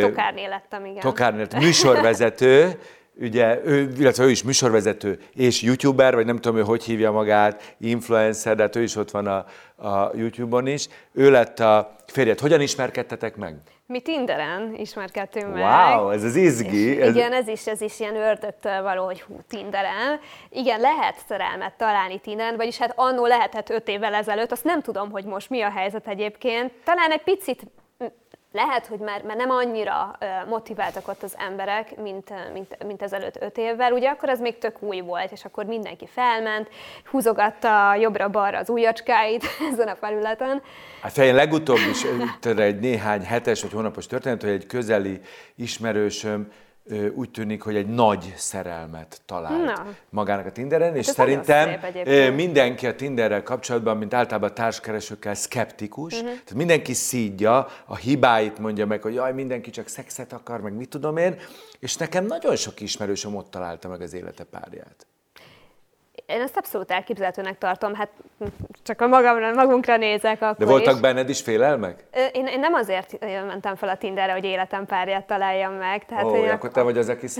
Tokárnél 0.00 0.48
lettem, 0.48 0.84
igen. 0.84 1.00
Tokárnél 1.00 1.46
műsorvezető, 1.60 2.78
ugye 3.20 3.60
ő, 3.64 3.92
illetve 3.98 4.24
ő 4.24 4.30
is 4.30 4.42
műsorvezető 4.42 5.18
és 5.34 5.62
youtuber, 5.62 6.14
vagy 6.14 6.26
nem 6.26 6.36
tudom, 6.36 6.56
hogy 6.56 6.66
hogy 6.66 6.84
hívja 6.84 7.12
magát, 7.12 7.74
influencer, 7.78 8.56
de 8.56 8.62
hát 8.62 8.76
ő 8.76 8.82
is 8.82 8.96
ott 8.96 9.10
van 9.10 9.26
a, 9.26 9.44
a 9.78 10.16
YouTube-on 10.16 10.66
is. 10.66 10.88
Ő 11.12 11.30
lett 11.30 11.58
a 11.60 11.96
férjed. 12.06 12.38
Hogyan 12.38 12.60
ismerkedtetek 12.60 13.36
meg? 13.36 13.56
Mi 13.86 14.00
Tinderen 14.00 14.74
ismerkedtünk 14.74 15.54
meg. 15.54 15.62
Wow, 15.62 16.10
ez 16.10 16.24
az 16.24 16.36
izgi. 16.36 17.00
Ez... 17.00 17.14
Igen, 17.14 17.32
ez 17.32 17.48
is, 17.48 17.66
ez 17.66 17.80
is 17.80 18.00
ilyen 18.00 18.16
ördögtől 18.16 18.82
való, 18.82 19.04
hogy 19.04 19.20
hú, 19.20 19.40
Tinderen. 19.48 20.20
Igen, 20.50 20.80
lehet 20.80 21.16
szerelmet 21.28 21.76
találni 21.76 22.18
Tinderen, 22.18 22.56
vagyis 22.56 22.78
hát 22.78 22.92
annó 22.96 23.26
lehetett 23.26 23.70
öt 23.70 23.88
évvel 23.88 24.14
ezelőtt, 24.14 24.52
azt 24.52 24.64
nem 24.64 24.82
tudom, 24.82 25.10
hogy 25.10 25.24
most 25.24 25.50
mi 25.50 25.62
a 25.62 25.70
helyzet 25.70 26.08
egyébként. 26.08 26.72
Talán 26.84 27.10
egy 27.10 27.22
picit 27.22 27.62
lehet, 28.52 28.86
hogy 28.86 28.98
már, 28.98 29.22
már 29.22 29.36
nem 29.36 29.50
annyira 29.50 30.18
motiváltak 30.48 31.08
ott 31.08 31.22
az 31.22 31.34
emberek, 31.38 31.96
mint, 32.00 32.32
mint, 32.52 32.84
mint 32.86 33.02
ezelőtt 33.02 33.42
öt 33.42 33.58
évvel. 33.58 33.92
Ugye 33.92 34.08
akkor 34.08 34.28
ez 34.28 34.40
még 34.40 34.58
tök 34.58 34.82
új 34.82 35.00
volt, 35.00 35.32
és 35.32 35.44
akkor 35.44 35.64
mindenki 35.64 36.06
felment, 36.06 36.68
húzogatta 37.10 37.94
jobbra-balra 37.94 38.58
az 38.58 38.68
ujjacskáit 38.68 39.44
ezen 39.72 39.88
a 39.88 39.94
felületen. 39.94 40.62
Hát 41.02 41.12
fején 41.12 41.34
legutóbb 41.34 41.78
is 41.90 42.02
egy 42.56 42.78
néhány 42.78 43.22
hetes 43.22 43.62
vagy 43.62 43.72
hónapos 43.72 44.06
történet, 44.06 44.42
hogy 44.42 44.50
egy 44.50 44.66
közeli 44.66 45.20
ismerősöm 45.54 46.52
úgy 47.14 47.30
tűnik, 47.30 47.62
hogy 47.62 47.76
egy 47.76 47.86
nagy 47.86 48.32
szerelmet 48.36 49.20
talált 49.26 49.64
Na. 49.64 49.86
magának 50.10 50.46
a 50.46 50.52
Tinderen, 50.52 50.96
és 50.96 51.06
ez 51.08 51.14
szerintem 51.14 51.70
mindenki 52.34 52.86
a 52.86 52.94
Tinderrel 52.94 53.42
kapcsolatban, 53.42 53.96
mint 53.96 54.14
általában 54.14 54.54
társkeresőkkel 54.54 55.34
szkeptikus, 55.34 56.14
Mhm. 56.14 56.24
tehát 56.24 56.54
mindenki 56.54 56.92
szídja, 56.92 57.66
a 57.86 57.96
hibáit 57.96 58.58
mondja 58.58 58.86
meg, 58.86 59.02
hogy 59.02 59.14
jaj, 59.14 59.32
mindenki 59.32 59.70
csak 59.70 59.88
szexet 59.88 60.32
akar, 60.32 60.60
meg 60.60 60.72
mit 60.72 60.88
tudom 60.88 61.16
én, 61.16 61.36
és 61.78 61.96
nekem 61.96 62.26
nagyon 62.26 62.56
sok 62.56 62.80
ismerősöm 62.80 63.36
ott 63.36 63.50
találta 63.50 63.88
meg 63.88 64.00
az 64.00 64.14
élete 64.14 64.44
párját. 64.44 65.06
Én 66.28 66.40
ezt 66.40 66.56
abszolút 66.56 66.90
elképzelhetőnek 66.90 67.58
tartom, 67.58 67.94
hát 67.94 68.08
csak 68.82 69.00
a 69.00 69.06
magamra, 69.06 69.52
magunkra 69.52 69.96
nézek 69.96 70.42
akkor 70.42 70.56
De 70.56 70.64
voltak 70.64 70.94
is. 70.94 71.00
benned 71.00 71.28
is 71.28 71.40
félelmek? 71.40 72.04
Én, 72.32 72.46
én 72.46 72.60
nem 72.60 72.74
azért 72.74 73.18
mentem 73.46 73.76
fel 73.76 73.88
a 73.88 73.96
Tinderre, 73.96 74.32
hogy 74.32 74.44
életem 74.44 74.86
párját 74.86 75.26
találjam 75.26 75.72
meg. 75.72 76.06
Tehát, 76.06 76.24
Ó, 76.24 76.28
hogy 76.28 76.48
akkor 76.48 76.70
te 76.70 76.82
vagy 76.82 76.98
az, 76.98 77.08
aki. 77.08 77.26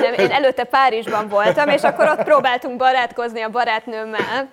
Nem, 0.00 0.12
én 0.16 0.30
előtte 0.30 0.64
Párizsban 0.64 1.28
voltam, 1.28 1.68
és 1.68 1.82
akkor 1.82 2.08
ott 2.08 2.22
próbáltunk 2.24 2.76
barátkozni 2.76 3.40
a 3.40 3.48
barátnőmmel. 3.48 4.48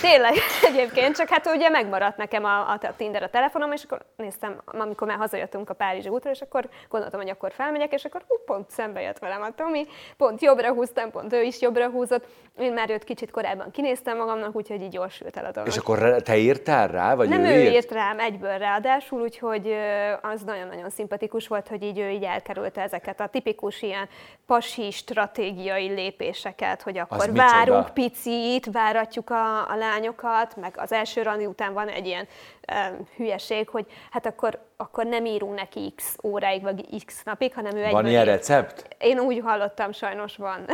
Tényleg 0.00 0.34
egyébként, 0.70 1.16
csak 1.16 1.28
hát 1.28 1.46
ugye 1.46 1.68
megmaradt 1.68 2.16
nekem 2.16 2.44
a, 2.44 2.70
a 2.70 2.78
Tinder 2.96 3.22
a 3.22 3.28
telefonom, 3.28 3.72
és 3.72 3.82
akkor 3.82 4.00
néztem, 4.16 4.60
amikor 4.64 5.06
már 5.06 5.16
hazajöttünk 5.16 5.70
a 5.70 5.74
Párizsi 5.74 6.08
útra, 6.08 6.30
és 6.30 6.40
akkor 6.40 6.68
gondoltam, 6.88 7.20
hogy 7.20 7.30
akkor 7.30 7.52
felmegyek, 7.52 7.92
és 7.92 8.04
akkor 8.04 8.22
hú, 8.28 8.36
pont 8.46 8.70
szembe 8.70 9.00
jött 9.00 9.18
velem 9.18 9.42
a 9.42 9.50
Tomi, 9.50 9.86
pont 10.16 10.42
jobbra 10.42 10.72
húztam, 10.72 11.10
pont 11.10 11.32
ő 11.32 11.42
is 11.42 11.60
jobbra 11.60 11.88
húzott. 11.88 12.24
Én 12.58 12.72
már 12.72 12.90
őt 12.90 13.04
kicsit 13.04 13.30
korábban 13.30 13.70
kinéztem 13.70 14.16
magamnak, 14.16 14.56
úgyhogy 14.56 14.82
így 14.82 14.88
gyorsult 14.88 15.36
el 15.36 15.44
a 15.44 15.50
dolog. 15.50 15.68
És 15.68 15.76
akkor 15.76 16.22
te 16.22 16.36
írtál 16.36 16.88
rá, 16.88 17.14
vagy 17.14 17.28
Nem 17.28 17.44
ő, 17.44 17.54
ő 17.54 17.60
írt? 17.60 17.74
írt 17.74 17.92
rám 17.92 18.18
egyből 18.18 18.58
ráadásul, 18.58 19.20
úgyhogy 19.20 19.76
az 20.22 20.42
nagyon-nagyon 20.42 20.90
szimpatikus 20.90 21.48
volt, 21.48 21.68
hogy 21.68 21.82
így 21.82 21.98
ő 21.98 22.08
így 22.08 22.22
elkerülte 22.22 22.80
ezeket 22.80 23.20
a 23.20 23.26
tipikus 23.26 23.82
ilyen 23.82 24.08
pasi 24.46 24.90
stratégiai 24.90 25.88
lépéseket, 25.88 26.82
hogy 26.82 26.98
akkor 26.98 27.18
micsoda? 27.18 27.42
várunk 27.42 27.94
picit, 27.94 28.66
váratjuk 28.72 29.30
a, 29.30 29.70
a 29.70 29.76
lányokat, 29.78 30.56
meg 30.56 30.74
az 30.76 30.92
első 30.92 31.22
randi 31.22 31.46
után 31.46 31.72
van 31.72 31.88
egy 31.88 32.06
ilyen 32.06 32.28
ö, 32.68 33.02
hülyeség, 33.16 33.68
hogy 33.68 33.86
hát 34.10 34.26
akkor, 34.26 34.58
akkor 34.76 35.06
nem 35.06 35.24
írunk 35.24 35.54
neki 35.54 35.92
x 35.96 36.16
óráig, 36.22 36.62
vagy 36.62 37.04
x 37.04 37.22
napig, 37.24 37.54
hanem 37.54 37.76
ő 37.76 37.80
Van 37.80 37.86
egyből 37.88 38.06
ilyen 38.06 38.24
recept? 38.24 38.96
Én 38.98 39.18
úgy 39.18 39.40
hallottam, 39.44 39.92
sajnos 39.92 40.36
van. 40.36 40.64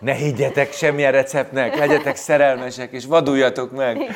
Ne 0.00 0.12
higgyetek 0.12 0.72
semmilyen 0.72 1.12
receptnek, 1.12 1.76
legyetek 1.76 2.16
szerelmesek, 2.16 2.92
és 2.92 3.04
vaduljatok 3.04 3.70
meg. 3.70 3.96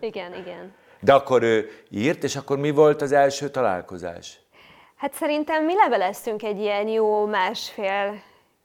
igen, 0.00 0.34
igen. 0.34 0.74
De 1.00 1.12
akkor 1.12 1.42
ő 1.42 1.70
írt, 1.90 2.22
és 2.22 2.36
akkor 2.36 2.58
mi 2.58 2.70
volt 2.70 3.02
az 3.02 3.12
első 3.12 3.48
találkozás? 3.48 4.40
Hát 4.96 5.14
szerintem 5.14 5.64
mi 5.64 5.74
leveleztünk 5.74 6.42
egy 6.42 6.60
ilyen 6.60 6.88
jó 6.88 7.26
másfél 7.26 8.22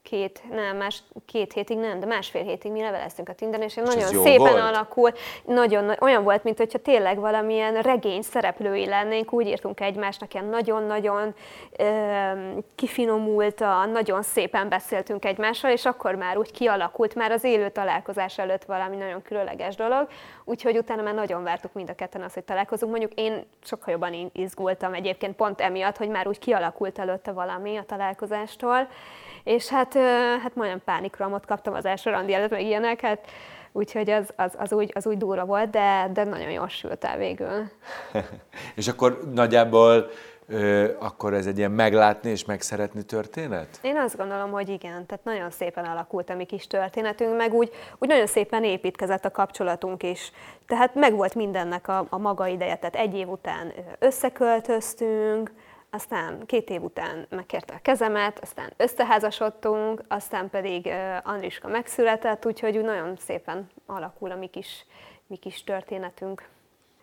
két, 0.08 0.42
nem, 0.50 0.76
más, 0.76 1.02
két 1.26 1.52
hétig 1.52 1.78
nem, 1.78 2.00
de 2.00 2.06
másfél 2.06 2.42
hétig 2.42 2.72
mi 2.72 2.80
leveleztünk 2.80 3.28
a 3.28 3.32
Tinderen, 3.32 3.66
és 3.66 3.76
ez 3.76 3.94
nagyon 3.94 4.22
szépen 4.22 4.38
volt? 4.38 4.62
alakul, 4.62 5.12
nagyon, 5.44 5.84
nagy- 5.84 5.98
olyan 6.00 6.24
volt, 6.24 6.44
mint 6.44 6.58
hogyha 6.58 6.78
tényleg 6.78 7.18
valamilyen 7.18 7.82
regény 7.82 8.22
szereplői 8.22 8.86
lennénk, 8.86 9.32
úgy 9.32 9.46
írtunk 9.46 9.80
egymásnak, 9.80 10.34
ilyen 10.34 10.46
nagyon-nagyon 10.46 11.34
kifinomultan, 12.74 13.90
nagyon 13.90 14.22
szépen 14.22 14.68
beszéltünk 14.68 15.24
egymással, 15.24 15.70
és 15.70 15.84
akkor 15.84 16.14
már 16.14 16.36
úgy 16.38 16.50
kialakult, 16.52 17.14
már 17.14 17.30
az 17.30 17.44
élő 17.44 17.70
találkozás 17.70 18.38
előtt 18.38 18.64
valami 18.64 18.96
nagyon 18.96 19.22
különleges 19.22 19.76
dolog, 19.76 20.08
úgyhogy 20.44 20.76
utána 20.76 21.02
már 21.02 21.14
nagyon 21.14 21.42
vártuk 21.42 21.72
mind 21.72 21.90
a 21.90 21.94
ketten 21.94 22.22
azt, 22.22 22.34
hogy 22.34 22.44
találkozunk. 22.44 22.90
Mondjuk 22.90 23.12
én 23.14 23.44
sokkal 23.64 23.92
jobban 23.92 24.30
izgultam 24.32 24.94
egyébként 24.94 25.36
pont 25.36 25.60
emiatt, 25.60 25.96
hogy 25.96 26.08
már 26.08 26.28
úgy 26.28 26.38
kialakult 26.38 26.98
előtte 26.98 27.32
valami 27.32 27.76
a 27.76 27.82
találkozástól, 27.82 28.88
és 29.48 29.68
hát, 29.68 29.94
hát 30.42 30.54
majdnem 30.54 30.82
pánikrohamot 30.84 31.46
kaptam 31.46 31.74
az 31.74 31.84
első 31.84 32.10
randi 32.10 32.34
előtt, 32.34 32.50
meg 32.50 32.62
ilyeneket, 32.62 33.26
úgyhogy 33.72 34.10
az, 34.10 34.32
az, 34.36 34.52
az, 34.56 34.72
úgy, 34.72 34.92
az 34.94 35.06
úgy 35.06 35.16
durva 35.16 35.44
volt, 35.44 35.70
de, 35.70 36.10
de 36.12 36.24
nagyon 36.24 36.50
jól 36.50 36.68
sült 36.68 37.04
el 37.04 37.18
végül. 37.18 37.70
És 38.76 38.88
akkor 38.88 39.20
nagyjából 39.32 40.10
ö, 40.48 40.88
akkor 40.98 41.34
ez 41.34 41.46
egy 41.46 41.58
ilyen 41.58 41.70
meglátni 41.70 42.30
és 42.30 42.44
megszeretni 42.44 43.02
történet? 43.02 43.78
Én 43.82 43.96
azt 43.96 44.16
gondolom, 44.16 44.50
hogy 44.50 44.68
igen, 44.68 45.06
tehát 45.06 45.24
nagyon 45.24 45.50
szépen 45.50 45.84
alakult 45.84 46.30
a 46.30 46.34
mi 46.34 46.44
kis 46.44 46.66
történetünk, 46.66 47.36
meg 47.36 47.52
úgy, 47.52 47.70
úgy 47.98 48.08
nagyon 48.08 48.26
szépen 48.26 48.64
építkezett 48.64 49.24
a 49.24 49.30
kapcsolatunk 49.30 50.02
is. 50.02 50.32
Tehát 50.66 50.94
megvolt 50.94 51.34
mindennek 51.34 51.88
a, 51.88 52.06
a 52.08 52.18
maga 52.18 52.46
ideje, 52.46 52.76
tehát 52.76 52.96
egy 52.96 53.14
év 53.14 53.28
után 53.28 53.72
összeköltöztünk, 53.98 55.52
aztán 55.90 56.46
két 56.46 56.70
év 56.70 56.82
után 56.82 57.26
megkérte 57.28 57.74
a 57.74 57.80
kezemet, 57.82 58.38
aztán 58.38 58.72
összeházasodtunk, 58.76 60.02
aztán 60.08 60.50
pedig 60.50 60.90
Andriska 61.22 61.68
megszületett, 61.68 62.46
úgyhogy 62.46 62.76
úgy 62.76 62.84
nagyon 62.84 63.16
szépen 63.16 63.66
alakul 63.86 64.30
a 64.30 64.36
mi 64.36 64.46
kis, 64.46 64.84
mi 65.26 65.36
kis 65.36 65.64
történetünk. 65.64 66.48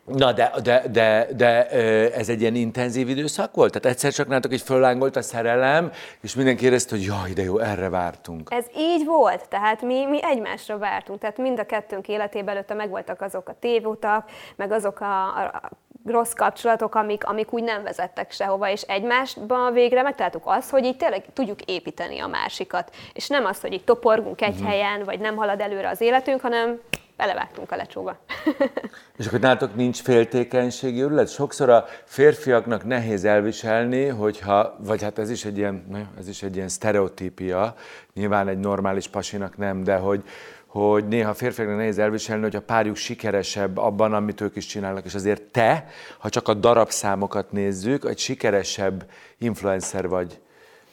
Na, 0.05 0.31
de, 0.31 0.51
de, 0.63 0.83
de, 0.91 1.27
de 1.35 1.69
ez 2.11 2.29
egy 2.29 2.41
ilyen 2.41 2.55
intenzív 2.55 3.09
időszak 3.09 3.55
volt? 3.55 3.71
Tehát 3.71 3.95
egyszer 3.95 4.13
csak 4.13 4.27
nálatok 4.27 4.53
így 4.53 4.61
föllángolt 4.61 5.15
a 5.15 5.21
szerelem, 5.21 5.91
és 6.21 6.35
mindenki 6.35 6.65
érezte, 6.65 6.95
hogy 6.95 7.05
jaj, 7.05 7.33
de 7.33 7.43
jó, 7.43 7.59
erre 7.59 7.89
vártunk. 7.89 8.49
Ez 8.51 8.65
így 8.77 9.05
volt, 9.05 9.49
tehát 9.49 9.81
mi, 9.81 10.05
mi 10.05 10.23
egymásra 10.23 10.77
vártunk, 10.77 11.19
tehát 11.19 11.37
mind 11.37 11.59
a 11.59 11.65
kettőnk 11.65 12.07
életében 12.07 12.55
előtte 12.55 12.73
megvoltak 12.73 13.21
azok 13.21 13.49
a 13.49 13.55
tévutak, 13.59 14.29
meg 14.55 14.71
azok 14.71 14.99
a, 14.99 15.23
a, 15.23 15.69
rossz 16.05 16.33
kapcsolatok, 16.33 16.95
amik, 16.95 17.25
amik 17.25 17.53
úgy 17.53 17.63
nem 17.63 17.83
vezettek 17.83 18.31
sehova, 18.31 18.69
és 18.69 18.81
egymásban 18.81 19.73
végre 19.73 20.01
megtaláltuk 20.01 20.43
azt, 20.45 20.69
hogy 20.69 20.85
így 20.85 20.97
tényleg 20.97 21.25
tudjuk 21.33 21.61
építeni 21.61 22.19
a 22.19 22.27
másikat. 22.27 22.95
És 23.13 23.27
nem 23.27 23.45
az, 23.45 23.61
hogy 23.61 23.73
így 23.73 23.83
toporgunk 23.83 24.41
egy 24.41 24.61
helyen, 24.65 25.03
vagy 25.03 25.19
nem 25.19 25.35
halad 25.35 25.61
előre 25.61 25.89
az 25.89 26.01
életünk, 26.01 26.41
hanem 26.41 26.79
belevágtunk 27.17 27.71
a 27.71 27.75
lecsóba. 27.75 28.17
És 29.17 29.27
akkor 29.27 29.39
nálatok 29.39 29.75
nincs 29.75 30.01
féltékenységi 30.01 31.01
őrület? 31.01 31.29
Sokszor 31.29 31.69
a 31.69 31.85
férfiaknak 32.03 32.85
nehéz 32.85 33.25
elviselni, 33.25 34.07
hogyha, 34.07 34.75
vagy 34.79 35.01
hát 35.01 35.19
ez 35.19 35.29
is 35.29 35.45
egy 35.45 35.57
ilyen, 35.57 36.07
ez 36.19 36.27
is 36.27 36.43
egy 36.43 36.55
ilyen 36.55 36.67
sztereotípia, 36.67 37.75
nyilván 38.13 38.47
egy 38.47 38.59
normális 38.59 39.07
pasinak 39.07 39.57
nem, 39.57 39.83
de 39.83 39.95
hogy, 39.95 40.23
hogy 40.65 41.07
néha 41.07 41.33
férfiaknak 41.33 41.77
nehéz 41.77 41.97
elviselni, 41.97 42.43
hogy 42.43 42.55
a 42.55 42.61
párjuk 42.61 42.95
sikeresebb 42.95 43.77
abban, 43.77 44.13
amit 44.13 44.41
ők 44.41 44.55
is 44.55 44.65
csinálnak, 44.65 45.05
és 45.05 45.15
azért 45.15 45.41
te, 45.41 45.87
ha 46.17 46.29
csak 46.29 46.47
a 46.47 46.53
darabszámokat 46.53 47.51
nézzük, 47.51 48.05
egy 48.05 48.17
sikeresebb 48.17 49.09
influencer 49.37 50.07
vagy, 50.07 50.39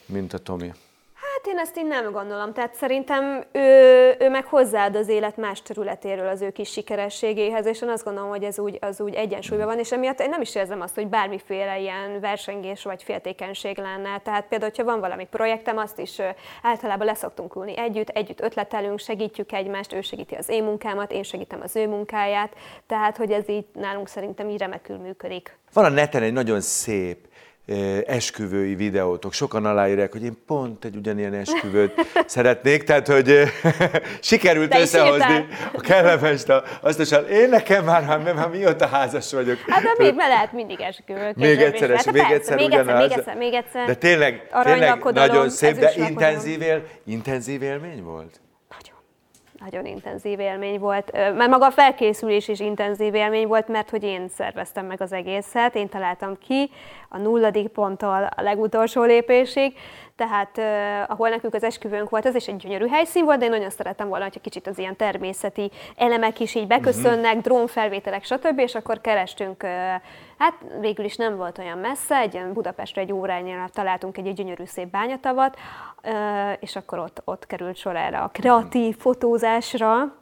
mint 0.06 0.32
a 0.32 0.38
Tomi. 0.38 0.72
Hát 1.44 1.52
én 1.52 1.58
ezt 1.58 1.78
így 1.78 1.86
nem 1.86 2.12
gondolom. 2.12 2.52
Tehát 2.52 2.74
szerintem 2.74 3.44
ő, 3.52 3.60
ő 4.18 4.28
meg 4.28 4.44
hozzáad 4.44 4.96
az 4.96 5.08
élet 5.08 5.36
más 5.36 5.62
területéről 5.62 6.28
az 6.28 6.40
ő 6.40 6.50
kis 6.50 6.70
sikerességéhez, 6.70 7.66
és 7.66 7.82
én 7.82 7.88
azt 7.88 8.04
gondolom, 8.04 8.28
hogy 8.28 8.42
ez 8.42 8.58
úgy, 8.58 8.78
az 8.80 9.00
úgy 9.00 9.14
egyensúlyban 9.14 9.66
van, 9.66 9.78
és 9.78 9.92
emiatt 9.92 10.20
én 10.20 10.28
nem 10.28 10.40
is 10.40 10.54
érzem 10.54 10.80
azt, 10.80 10.94
hogy 10.94 11.06
bármiféle 11.06 11.78
ilyen 11.78 12.20
versengés 12.20 12.82
vagy 12.82 13.02
féltékenység 13.02 13.78
lenne. 13.78 14.18
Tehát 14.18 14.46
például, 14.48 14.70
hogyha 14.70 14.90
van 14.90 15.00
valami 15.00 15.26
projektem, 15.30 15.76
azt 15.76 15.98
is 15.98 16.18
általában 16.62 17.06
leszoktunk 17.06 17.56
ülni 17.56 17.78
együtt, 17.78 18.08
együtt 18.08 18.40
ötletelünk, 18.40 18.98
segítjük 18.98 19.52
egymást, 19.52 19.92
ő 19.92 20.00
segíti 20.00 20.34
az 20.34 20.48
én 20.48 20.64
munkámat, 20.64 21.12
én 21.12 21.22
segítem 21.22 21.60
az 21.62 21.76
ő 21.76 21.88
munkáját, 21.88 22.54
tehát 22.86 23.16
hogy 23.16 23.30
ez 23.30 23.48
így 23.48 23.64
nálunk 23.72 24.08
szerintem 24.08 24.48
így 24.48 24.58
remekül 24.58 24.96
működik. 24.96 25.58
Van 25.72 25.84
a 25.84 25.88
neten 25.88 26.22
egy 26.22 26.32
nagyon 26.32 26.60
szép 26.60 27.30
esküvői 28.06 28.74
videótok. 28.74 29.32
Sokan 29.32 29.66
aláírják, 29.66 30.12
hogy 30.12 30.24
én 30.24 30.36
pont 30.46 30.84
egy 30.84 30.96
ugyanilyen 30.96 31.34
esküvőt 31.34 31.94
szeretnék, 32.26 32.82
tehát 32.82 33.06
hogy 33.06 33.40
sikerült 34.20 34.74
is 34.74 34.80
összehozni 34.80 35.32
írtál. 35.32 35.46
a 35.72 35.80
kellemest, 35.80 36.48
a, 36.48 36.64
azt 36.80 37.12
a 37.12 37.16
én 37.16 37.48
nekem 37.48 37.84
már, 37.84 38.06
már, 38.06 38.34
már 38.34 38.48
mióta 38.48 38.86
házas 38.86 39.32
vagyok. 39.32 39.58
Hát 39.66 39.82
de 39.82 39.94
még 39.98 40.14
lehet 40.14 40.52
mindig 40.52 40.80
esküvő. 40.80 41.32
Még 41.36 41.60
egyszer, 41.60 41.90
és 41.90 42.04
még 42.04 42.22
egyszer 42.30 42.56
még 42.56 42.72
egyszer, 42.72 42.96
még 42.96 43.12
egyszer, 43.12 43.36
még 43.36 43.54
egyszer. 43.54 43.86
De 43.86 43.94
tényleg, 43.94 44.48
tényleg 44.62 45.04
nagyon 45.12 45.50
szép, 45.50 45.78
de 45.78 45.92
intenzív, 45.96 46.62
él, 46.62 46.86
intenzív 47.04 47.62
élmény 47.62 48.02
volt? 48.02 48.41
Nagyon. 49.62 49.86
Intenzív 49.86 50.40
élmény 50.40 50.78
volt. 50.78 51.12
Már 51.12 51.48
maga 51.48 51.66
a 51.66 51.70
felkészülés 51.70 52.48
is 52.48 52.60
intenzív 52.60 53.14
élmény 53.14 53.46
volt, 53.46 53.68
mert 53.68 53.90
hogy 53.90 54.02
én 54.02 54.28
szerveztem 54.28 54.86
meg 54.86 55.00
az 55.00 55.12
egészet, 55.12 55.74
én 55.74 55.88
találtam 55.88 56.38
ki 56.38 56.70
a 57.08 57.18
nulladik 57.18 57.68
ponttól 57.68 58.28
a 58.36 58.42
legutolsó 58.42 59.02
lépésig, 59.02 59.74
tehát 60.22 60.58
eh, 60.58 61.10
ahol 61.10 61.28
nekünk 61.28 61.54
az 61.54 61.62
esküvőnk 61.62 62.10
volt, 62.10 62.26
ez 62.26 62.34
is 62.34 62.48
egy 62.48 62.56
gyönyörű 62.56 62.86
helyszín 62.86 63.24
volt, 63.24 63.38
de 63.38 63.44
én 63.44 63.50
nagyon 63.50 63.70
szerettem 63.70 64.08
volna, 64.08 64.24
hogyha 64.24 64.40
kicsit 64.40 64.66
az 64.66 64.78
ilyen 64.78 64.96
természeti 64.96 65.70
elemek 65.96 66.40
is 66.40 66.54
így 66.54 66.66
beköszönnek, 66.66 67.40
drónfelvételek, 67.40 68.24
stb. 68.24 68.58
És 68.58 68.74
akkor 68.74 69.00
kerestünk, 69.00 69.62
eh, 69.62 70.00
hát 70.38 70.54
végül 70.80 71.04
is 71.04 71.16
nem 71.16 71.36
volt 71.36 71.58
olyan 71.58 71.78
messze, 71.78 72.16
egy 72.16 72.34
ilyen 72.34 72.52
Budapestre 72.52 73.00
egy 73.00 73.12
órányra 73.12 73.68
találtunk 73.72 74.18
egy, 74.18 74.26
egy 74.26 74.34
gyönyörű 74.34 74.64
szép 74.64 74.90
bányatavat, 74.90 75.58
eh, 76.00 76.56
és 76.60 76.76
akkor 76.76 76.98
ott, 76.98 77.22
ott 77.24 77.46
került 77.46 77.76
sor 77.76 77.96
erre 77.96 78.18
a 78.18 78.28
kreatív 78.28 78.96
fotózásra, 78.96 80.21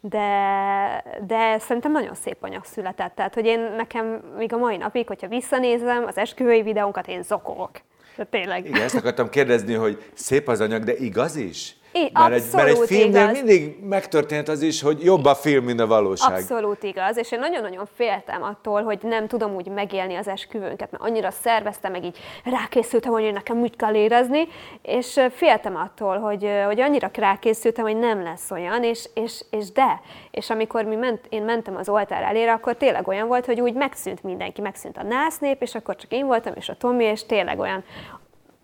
de, 0.00 1.04
de 1.26 1.58
szerintem 1.58 1.92
nagyon 1.92 2.14
szép 2.14 2.36
anyag 2.40 2.64
született. 2.64 3.14
Tehát, 3.14 3.34
hogy 3.34 3.46
én 3.46 3.60
nekem 3.60 4.06
még 4.36 4.52
a 4.52 4.56
mai 4.56 4.76
napig, 4.76 5.06
hogyha 5.06 5.28
visszanézem 5.28 6.04
az 6.06 6.18
esküvői 6.18 6.62
videónkat, 6.62 7.08
én 7.08 7.22
zokogok. 7.22 7.70
De 8.16 8.24
tényleg. 8.24 8.66
Igen, 8.66 8.82
ezt 8.82 8.94
akartam 8.94 9.28
kérdezni, 9.28 9.74
hogy 9.74 10.10
szép 10.14 10.48
az 10.48 10.60
anyag, 10.60 10.84
de 10.84 10.96
igaz 10.96 11.36
is? 11.36 11.76
I, 11.92 12.10
mert, 12.12 12.32
egy, 12.32 12.44
mert 12.52 12.68
egy 12.68 12.86
filmnél 12.86 13.22
igaz. 13.22 13.36
mindig 13.36 13.78
megtörtént 13.82 14.48
az 14.48 14.62
is, 14.62 14.82
hogy 14.82 15.04
jobb 15.04 15.24
a 15.24 15.34
film, 15.34 15.64
mint 15.64 15.80
a 15.80 15.86
valóság. 15.86 16.32
Abszolút 16.32 16.82
igaz, 16.82 17.16
és 17.16 17.32
én 17.32 17.38
nagyon-nagyon 17.38 17.88
féltem 17.94 18.42
attól, 18.42 18.82
hogy 18.82 18.98
nem 19.02 19.26
tudom 19.26 19.54
úgy 19.54 19.66
megélni 19.66 20.14
az 20.14 20.28
esküvőnket, 20.28 20.90
mert 20.90 21.02
annyira 21.02 21.30
szerveztem, 21.30 21.92
meg 21.92 22.04
így 22.04 22.18
rákészültem, 22.44 23.12
hogy 23.12 23.32
nekem 23.32 23.60
úgy 23.60 23.76
kell 23.76 23.94
érezni, 23.94 24.48
és 24.82 25.20
féltem 25.30 25.76
attól, 25.76 26.18
hogy, 26.18 26.50
hogy 26.66 26.80
annyira 26.80 27.10
rákészültem, 27.14 27.84
hogy 27.84 27.98
nem 27.98 28.22
lesz 28.22 28.50
olyan, 28.50 28.82
és, 28.82 29.08
és, 29.14 29.44
és 29.50 29.72
de. 29.72 30.00
És 30.30 30.50
amikor 30.50 30.84
mi 30.84 30.94
ment, 30.94 31.20
én 31.28 31.42
mentem 31.42 31.76
az 31.76 31.88
oltár 31.88 32.22
elére, 32.22 32.52
akkor 32.52 32.76
tényleg 32.76 33.08
olyan 33.08 33.26
volt, 33.26 33.46
hogy 33.46 33.60
úgy 33.60 33.74
megszűnt 33.74 34.22
mindenki, 34.22 34.60
megszűnt 34.60 34.96
a 34.96 35.02
násznép, 35.02 35.62
és 35.62 35.74
akkor 35.74 35.96
csak 35.96 36.12
én 36.12 36.26
voltam, 36.26 36.52
és 36.56 36.68
a 36.68 36.76
Tomi, 36.76 37.04
és 37.04 37.26
tényleg 37.26 37.58
olyan, 37.58 37.84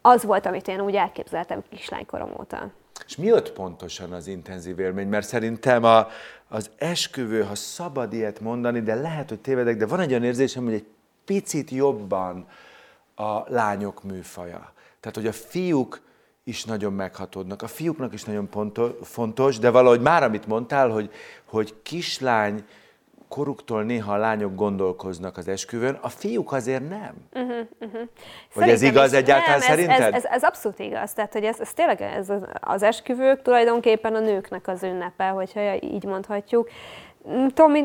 az 0.00 0.24
volt, 0.24 0.46
amit 0.46 0.68
én 0.68 0.80
úgy 0.80 0.94
elképzeltem 0.94 1.62
kislánykorom 1.70 2.30
óta. 2.40 2.72
És 3.06 3.16
mi 3.16 3.32
ott 3.32 3.52
pontosan 3.52 4.12
az 4.12 4.26
intenzív 4.26 4.78
élmény? 4.78 5.08
Mert 5.08 5.26
szerintem 5.26 5.84
a, 5.84 6.08
az 6.48 6.70
esküvő, 6.76 7.42
ha 7.42 7.54
szabad 7.54 8.12
ilyet 8.12 8.40
mondani, 8.40 8.80
de 8.80 8.94
lehet, 8.94 9.28
hogy 9.28 9.40
tévedek, 9.40 9.76
de 9.76 9.86
van 9.86 10.00
egy 10.00 10.10
olyan 10.10 10.24
érzésem, 10.24 10.64
hogy 10.64 10.72
egy 10.72 10.86
picit 11.24 11.70
jobban 11.70 12.48
a 13.14 13.52
lányok 13.52 14.02
műfaja. 14.02 14.72
Tehát, 15.00 15.16
hogy 15.16 15.26
a 15.26 15.32
fiúk 15.32 16.00
is 16.44 16.64
nagyon 16.64 16.92
meghatódnak. 16.92 17.62
A 17.62 17.66
fiúknak 17.66 18.12
is 18.12 18.24
nagyon 18.24 18.48
fontos, 19.02 19.58
de 19.58 19.70
valahogy 19.70 20.00
már, 20.00 20.22
amit 20.22 20.46
mondtál, 20.46 20.88
hogy, 20.88 21.10
hogy 21.44 21.74
kislány 21.82 22.64
koruktól 23.34 23.82
néha 23.82 24.12
a 24.12 24.16
lányok 24.16 24.54
gondolkoznak 24.54 25.36
az 25.36 25.48
esküvőn, 25.48 25.98
a 26.00 26.08
fiúk 26.08 26.52
azért 26.52 26.88
nem. 26.88 27.14
Uh-huh, 27.32 27.66
uh-huh. 27.80 28.00
Vagy 28.54 28.68
ez 28.68 28.82
igaz 28.82 29.12
is, 29.12 29.18
egyáltalán 29.18 29.58
nem, 29.58 29.68
szerinted? 29.68 30.00
Ez, 30.00 30.12
ez, 30.12 30.24
ez 30.24 30.42
abszolút 30.42 30.78
igaz. 30.78 31.12
Tehát, 31.12 31.32
hogy 31.32 31.44
ez, 31.44 31.60
ez 31.60 31.72
tényleg 31.72 32.00
ez 32.00 32.30
az, 32.30 32.42
az 32.60 32.82
esküvők 32.82 33.42
tulajdonképpen 33.42 34.14
a 34.14 34.20
nőknek 34.20 34.68
az 34.68 34.82
ünnepe, 34.82 35.28
hogyha 35.28 35.74
így 35.80 36.04
mondhatjuk. 36.04 36.70
Mm, 37.28 37.46
Tomi 37.46 37.84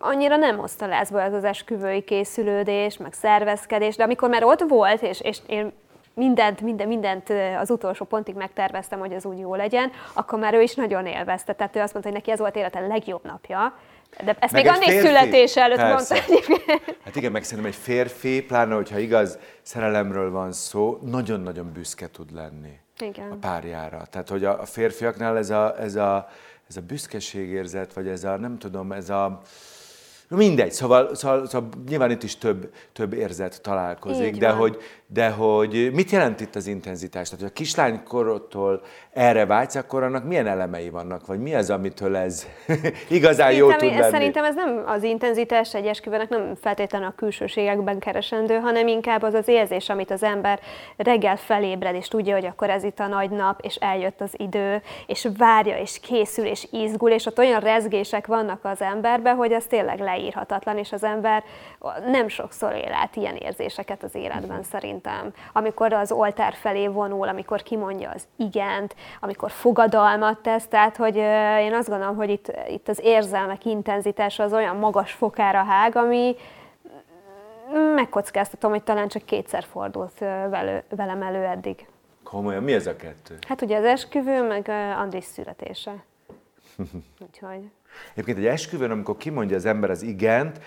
annyira 0.00 0.36
nem 0.36 0.58
hozta 0.58 0.86
lázba 0.86 1.22
ez 1.22 1.32
az 1.32 1.44
esküvői 1.44 2.02
készülődés, 2.02 2.96
meg 2.96 3.12
szervezkedés, 3.12 3.96
de 3.96 4.02
amikor 4.02 4.28
már 4.28 4.44
ott 4.44 4.64
volt, 4.68 5.02
és, 5.02 5.20
és 5.20 5.38
én 5.46 5.72
mindent, 6.14 6.60
minden, 6.60 6.88
mindent 6.88 7.28
az 7.60 7.70
utolsó 7.70 8.04
pontig 8.04 8.34
megterveztem, 8.34 8.98
hogy 8.98 9.12
ez 9.12 9.24
úgy 9.24 9.38
jó 9.38 9.54
legyen, 9.54 9.90
akkor 10.12 10.38
már 10.38 10.54
ő 10.54 10.62
is 10.62 10.74
nagyon 10.74 11.06
élvezte. 11.06 11.52
Tehát 11.52 11.76
ő 11.76 11.80
azt 11.80 11.92
mondta, 11.92 12.10
hogy 12.10 12.20
neki 12.20 12.30
ez 12.30 12.38
volt 12.38 12.56
élete 12.56 12.80
legjobb 12.80 13.24
napja, 13.24 13.74
de 14.24 14.36
ezt 14.40 14.52
meg 14.52 14.64
még 14.64 14.72
annyi 14.72 14.90
férfi, 14.90 15.06
születés 15.06 15.56
előtt 15.56 15.76
persze. 15.76 16.14
mondta 16.14 16.32
egyébként. 16.32 16.96
Hát 17.04 17.16
igen, 17.16 17.32
meg 17.32 17.42
szerintem 17.44 17.72
egy 17.72 17.78
férfi, 17.78 18.42
pláne 18.42 18.74
hogyha 18.74 18.98
igaz 18.98 19.38
szerelemről 19.62 20.30
van 20.30 20.52
szó, 20.52 20.98
nagyon-nagyon 21.02 21.72
büszke 21.72 22.10
tud 22.10 22.34
lenni 22.34 22.78
igen. 22.98 23.30
a 23.30 23.34
párjára. 23.34 24.06
Tehát, 24.10 24.28
hogy 24.28 24.44
a 24.44 24.64
férfiaknál 24.64 25.36
ez 25.36 25.50
a, 25.50 25.80
ez 25.80 25.96
a, 25.96 26.28
ez 26.68 26.76
a 26.76 26.80
büszkeségérzet, 26.80 27.92
vagy 27.92 28.08
ez 28.08 28.24
a, 28.24 28.36
nem 28.36 28.58
tudom, 28.58 28.92
ez 28.92 29.10
a, 29.10 29.40
Mindegy, 30.36 30.72
szóval, 30.72 31.14
szóval, 31.14 31.46
szóval 31.46 31.68
nyilván 31.88 32.10
itt 32.10 32.22
is 32.22 32.36
több, 32.36 32.72
több 32.92 33.12
érzet 33.12 33.62
találkozik, 33.62 34.36
de 34.36 34.50
hogy, 34.50 34.78
de 35.12 35.30
hogy 35.30 35.90
mit 35.92 36.10
jelent 36.10 36.40
itt 36.40 36.54
az 36.54 36.66
intenzitás? 36.66 37.28
Tehát, 37.28 37.40
hogy 37.40 37.50
a 37.50 37.54
kislánykorottól 37.54 38.82
erre 39.12 39.46
vágysz, 39.46 39.74
akkor 39.74 40.02
annak 40.02 40.24
milyen 40.24 40.46
elemei 40.46 40.88
vannak, 40.88 41.26
vagy 41.26 41.38
mi 41.38 41.54
az, 41.54 41.70
amitől 41.70 42.16
ez 42.16 42.46
igazán 43.08 43.52
jó 43.52 43.72
tud 43.72 43.88
lenni? 43.88 44.10
Szerintem 44.10 44.44
ez 44.44 44.54
nem 44.54 44.82
az 44.86 45.02
intenzitás 45.02 45.74
egy 45.74 45.86
esküvőnek 45.86 46.28
nem 46.28 46.54
feltétlenül 46.60 47.06
a 47.06 47.14
külsőségekben 47.16 47.98
keresendő, 47.98 48.58
hanem 48.58 48.86
inkább 48.86 49.22
az 49.22 49.34
az 49.34 49.48
érzés, 49.48 49.88
amit 49.88 50.10
az 50.10 50.22
ember 50.22 50.60
reggel 50.96 51.36
felébred, 51.36 51.94
és 51.94 52.08
tudja, 52.08 52.34
hogy 52.34 52.46
akkor 52.46 52.70
ez 52.70 52.84
itt 52.84 53.00
a 53.00 53.06
nagy 53.06 53.30
nap, 53.30 53.60
és 53.62 53.74
eljött 53.74 54.20
az 54.20 54.32
idő, 54.36 54.82
és 55.06 55.28
várja, 55.36 55.78
és 55.78 56.00
készül, 56.00 56.44
és 56.44 56.66
izgul, 56.70 57.10
és 57.10 57.26
ott 57.26 57.38
olyan 57.38 57.60
rezgések 57.60 58.26
vannak 58.26 58.64
az 58.64 58.80
emberben, 58.80 59.36
hogy 59.36 59.52
ez 59.52 59.66
tényleg 59.66 60.00
leírhatatlan, 60.00 60.78
és 60.78 60.92
az 60.92 61.04
ember 61.04 61.44
nem 62.10 62.28
sokszor 62.28 62.74
él 62.74 62.92
át 62.92 63.16
ilyen 63.16 63.36
érzéseket 63.36 64.02
az 64.02 64.14
életben 64.14 64.58
mhm. 64.58 64.62
Szerintem. 65.02 65.32
Amikor 65.52 65.92
az 65.92 66.12
oltár 66.12 66.54
felé 66.54 66.86
vonul, 66.86 67.28
amikor 67.28 67.62
kimondja 67.62 68.10
az 68.10 68.28
igent, 68.36 68.94
amikor 69.20 69.50
fogadalmat 69.50 70.38
tesz, 70.38 70.66
tehát 70.66 70.96
hogy 70.96 71.16
én 71.60 71.74
azt 71.74 71.88
gondolom, 71.88 72.16
hogy 72.16 72.30
itt, 72.30 72.52
itt 72.68 72.88
az 72.88 73.00
érzelmek 73.02 73.64
intenzitása 73.64 74.42
az 74.42 74.52
olyan 74.52 74.76
magas 74.76 75.12
fokára 75.12 75.62
hág, 75.62 75.96
ami 75.96 76.36
megkockáztatom, 77.94 78.70
hogy 78.70 78.82
talán 78.82 79.08
csak 79.08 79.24
kétszer 79.24 79.64
fordult 79.64 80.18
velem 80.88 81.22
elő 81.22 81.44
eddig. 81.44 81.86
Komolyan, 82.22 82.62
mi 82.62 82.72
ez 82.72 82.86
a 82.86 82.96
kettő? 82.96 83.38
Hát 83.48 83.62
ugye 83.62 83.78
az 83.78 83.84
esküvő, 83.84 84.46
meg 84.46 84.68
Andris 84.98 85.24
születése. 85.24 86.04
Úgyhogy... 87.26 87.70
Egyébként 88.12 88.38
egy 88.38 88.46
esküvőn, 88.46 88.90
amikor 88.90 89.16
kimondja 89.16 89.56
az 89.56 89.64
ember 89.64 89.90
az 89.90 90.02
igent, 90.02 90.60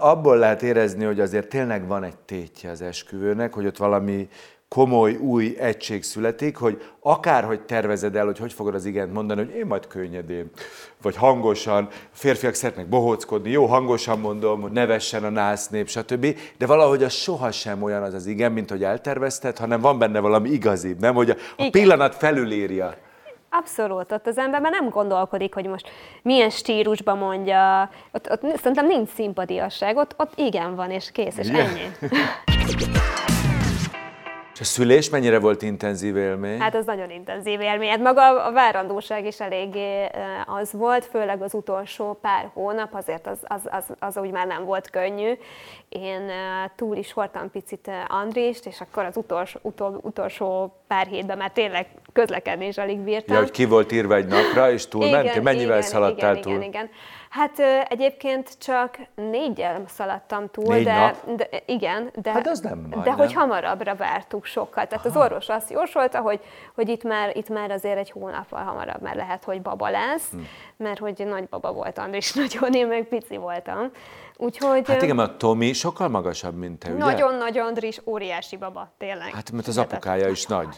abból 0.00 0.36
lehet 0.36 0.62
érezni, 0.62 1.04
hogy 1.04 1.20
azért 1.20 1.48
tényleg 1.48 1.86
van 1.86 2.04
egy 2.04 2.16
tétje 2.16 2.70
az 2.70 2.82
esküvőnek, 2.82 3.54
hogy 3.54 3.66
ott 3.66 3.76
valami 3.76 4.28
komoly, 4.74 5.16
új 5.16 5.56
egység 5.58 6.02
születik, 6.02 6.56
hogy 6.56 6.82
akárhogy 7.00 7.60
tervezed 7.60 8.16
el, 8.16 8.24
hogy 8.24 8.38
hogy 8.38 8.52
fogod 8.52 8.74
az 8.74 8.84
igent 8.84 9.12
mondani, 9.12 9.44
hogy 9.44 9.54
én 9.54 9.66
majd 9.66 9.86
könnyedén, 9.86 10.50
vagy 11.02 11.16
hangosan, 11.16 11.88
férfiak 12.12 12.54
szeretnek 12.54 12.88
bohóckodni, 12.88 13.50
jó, 13.50 13.66
hangosan 13.66 14.20
mondom, 14.20 14.60
hogy 14.60 14.70
nevessen 14.70 15.24
a 15.24 15.28
nász 15.28 15.68
nép, 15.68 15.88
stb. 15.88 16.36
De 16.58 16.66
valahogy 16.66 17.02
az 17.02 17.12
sohasem 17.12 17.82
olyan 17.82 18.02
az 18.02 18.14
az 18.14 18.26
igen, 18.26 18.52
mint 18.52 18.70
hogy 18.70 18.84
eltervezted, 18.84 19.58
hanem 19.58 19.80
van 19.80 19.98
benne 19.98 20.20
valami 20.20 20.50
igazibb, 20.50 21.00
nem? 21.00 21.14
Hogy 21.14 21.30
a, 21.30 21.36
a 21.56 21.70
pillanat 21.70 22.14
felülírja. 22.14 22.94
Abszolút, 23.52 24.12
ott 24.12 24.26
az 24.26 24.38
ember 24.38 24.60
már 24.60 24.72
nem 24.72 24.88
gondolkodik, 24.88 25.54
hogy 25.54 25.66
most 25.66 25.88
milyen 26.22 26.50
stílusban 26.50 27.18
mondja, 27.18 27.90
ott, 28.12 28.30
ott 28.30 28.56
szerintem 28.56 28.86
nincs 28.86 29.08
szimpatiasság, 29.08 29.96
ott, 29.96 30.14
ott 30.16 30.32
igen 30.34 30.74
van, 30.74 30.90
és 30.90 31.10
kész, 31.12 31.38
és 31.38 31.48
ennyi. 31.48 31.90
És 34.60 34.66
a 34.66 34.68
szülés 34.68 35.10
mennyire 35.10 35.38
volt 35.38 35.62
intenzív 35.62 36.16
élmény? 36.16 36.60
Hát 36.60 36.74
az 36.74 36.84
nagyon 36.84 37.10
intenzív 37.10 37.60
élmény. 37.60 37.88
Hát 37.88 38.00
maga 38.00 38.44
a 38.44 38.52
várandóság 38.52 39.26
is 39.26 39.40
eléggé 39.40 40.06
az 40.46 40.72
volt, 40.72 41.04
főleg 41.04 41.42
az 41.42 41.54
utolsó 41.54 42.18
pár 42.20 42.50
hónap, 42.52 42.94
azért 42.94 43.26
az, 43.26 43.38
az, 43.42 43.60
az, 43.64 43.84
az 43.98 44.16
úgy 44.16 44.30
már 44.30 44.46
nem 44.46 44.64
volt 44.64 44.90
könnyű. 44.90 45.32
Én 45.88 46.30
túl 46.76 46.96
is 46.96 47.12
voltam 47.12 47.50
picit 47.50 47.90
Andrist, 48.08 48.66
és 48.66 48.80
akkor 48.80 49.04
az 49.04 49.16
utolsó, 49.16 49.58
utol, 49.62 50.00
utolsó 50.02 50.74
pár 50.86 51.06
hétben 51.06 51.38
már 51.38 51.50
tényleg 51.50 51.86
közlekedni 52.12 52.66
is 52.66 52.78
alig 52.78 52.98
bírtam. 52.98 53.34
Ja, 53.34 53.42
hogy 53.42 53.50
ki 53.50 53.64
volt 53.64 53.92
írva 53.92 54.14
egy 54.14 54.26
napra, 54.26 54.72
és 54.72 54.88
túl 54.88 55.10
mentél? 55.10 55.42
Mennyivel 55.42 55.76
igen, 55.76 55.88
szaladtál 55.88 56.30
igen, 56.30 56.42
túl? 56.42 56.52
Igen, 56.52 56.68
igen. 56.68 56.90
Hát 57.30 57.58
egyébként 57.88 58.58
csak 58.58 58.98
négyel 59.14 59.82
szaladtam 59.86 60.48
túl, 60.48 60.74
Négy 60.74 60.84
de, 60.84 61.00
nap? 61.00 61.34
de 61.36 61.48
igen, 61.66 62.10
de, 62.14 62.32
hát 62.32 62.46
az 62.46 62.60
nem 62.60 62.90
baj, 62.90 63.02
de 63.02 63.08
nem? 63.08 63.18
hogy 63.18 63.32
hamarabbra 63.32 63.94
vártuk 63.94 64.44
sokkal. 64.44 64.86
Tehát 64.86 65.06
Aha. 65.06 65.18
az 65.18 65.24
orvos 65.24 65.48
azt 65.48 65.70
jósolta, 65.70 66.20
hogy, 66.20 66.40
hogy 66.74 66.88
itt, 66.88 67.02
már, 67.02 67.36
itt 67.36 67.48
már 67.48 67.70
azért 67.70 67.98
egy 67.98 68.10
hónappal 68.10 68.62
hamarabb 68.62 69.00
már 69.00 69.16
lehet, 69.16 69.44
hogy 69.44 69.62
baba 69.62 69.90
lesz, 69.90 70.30
hm. 70.30 70.38
mert 70.76 70.98
hogy 70.98 71.26
nagy 71.26 71.48
baba 71.48 71.72
volt 71.72 71.98
Andris 71.98 72.32
nagyon, 72.42 72.72
én 72.72 72.86
meg 72.86 73.04
pici 73.04 73.36
voltam. 73.36 73.90
Úgyhogy, 74.36 74.86
hát 74.86 75.02
igen, 75.02 75.16
mert 75.16 75.30
a 75.30 75.36
Tomi 75.36 75.72
sokkal 75.72 76.08
magasabb, 76.08 76.54
mint 76.54 76.78
te, 76.78 76.90
ugye? 76.90 77.04
Nagyon-nagyon 77.04 77.66
Andris, 77.66 78.00
óriási 78.04 78.56
baba, 78.56 78.92
tényleg. 78.98 79.34
Hát 79.34 79.50
mert 79.50 79.66
az 79.66 79.78
apukája 79.78 80.28
is 80.28 80.46
nagy 80.46 80.76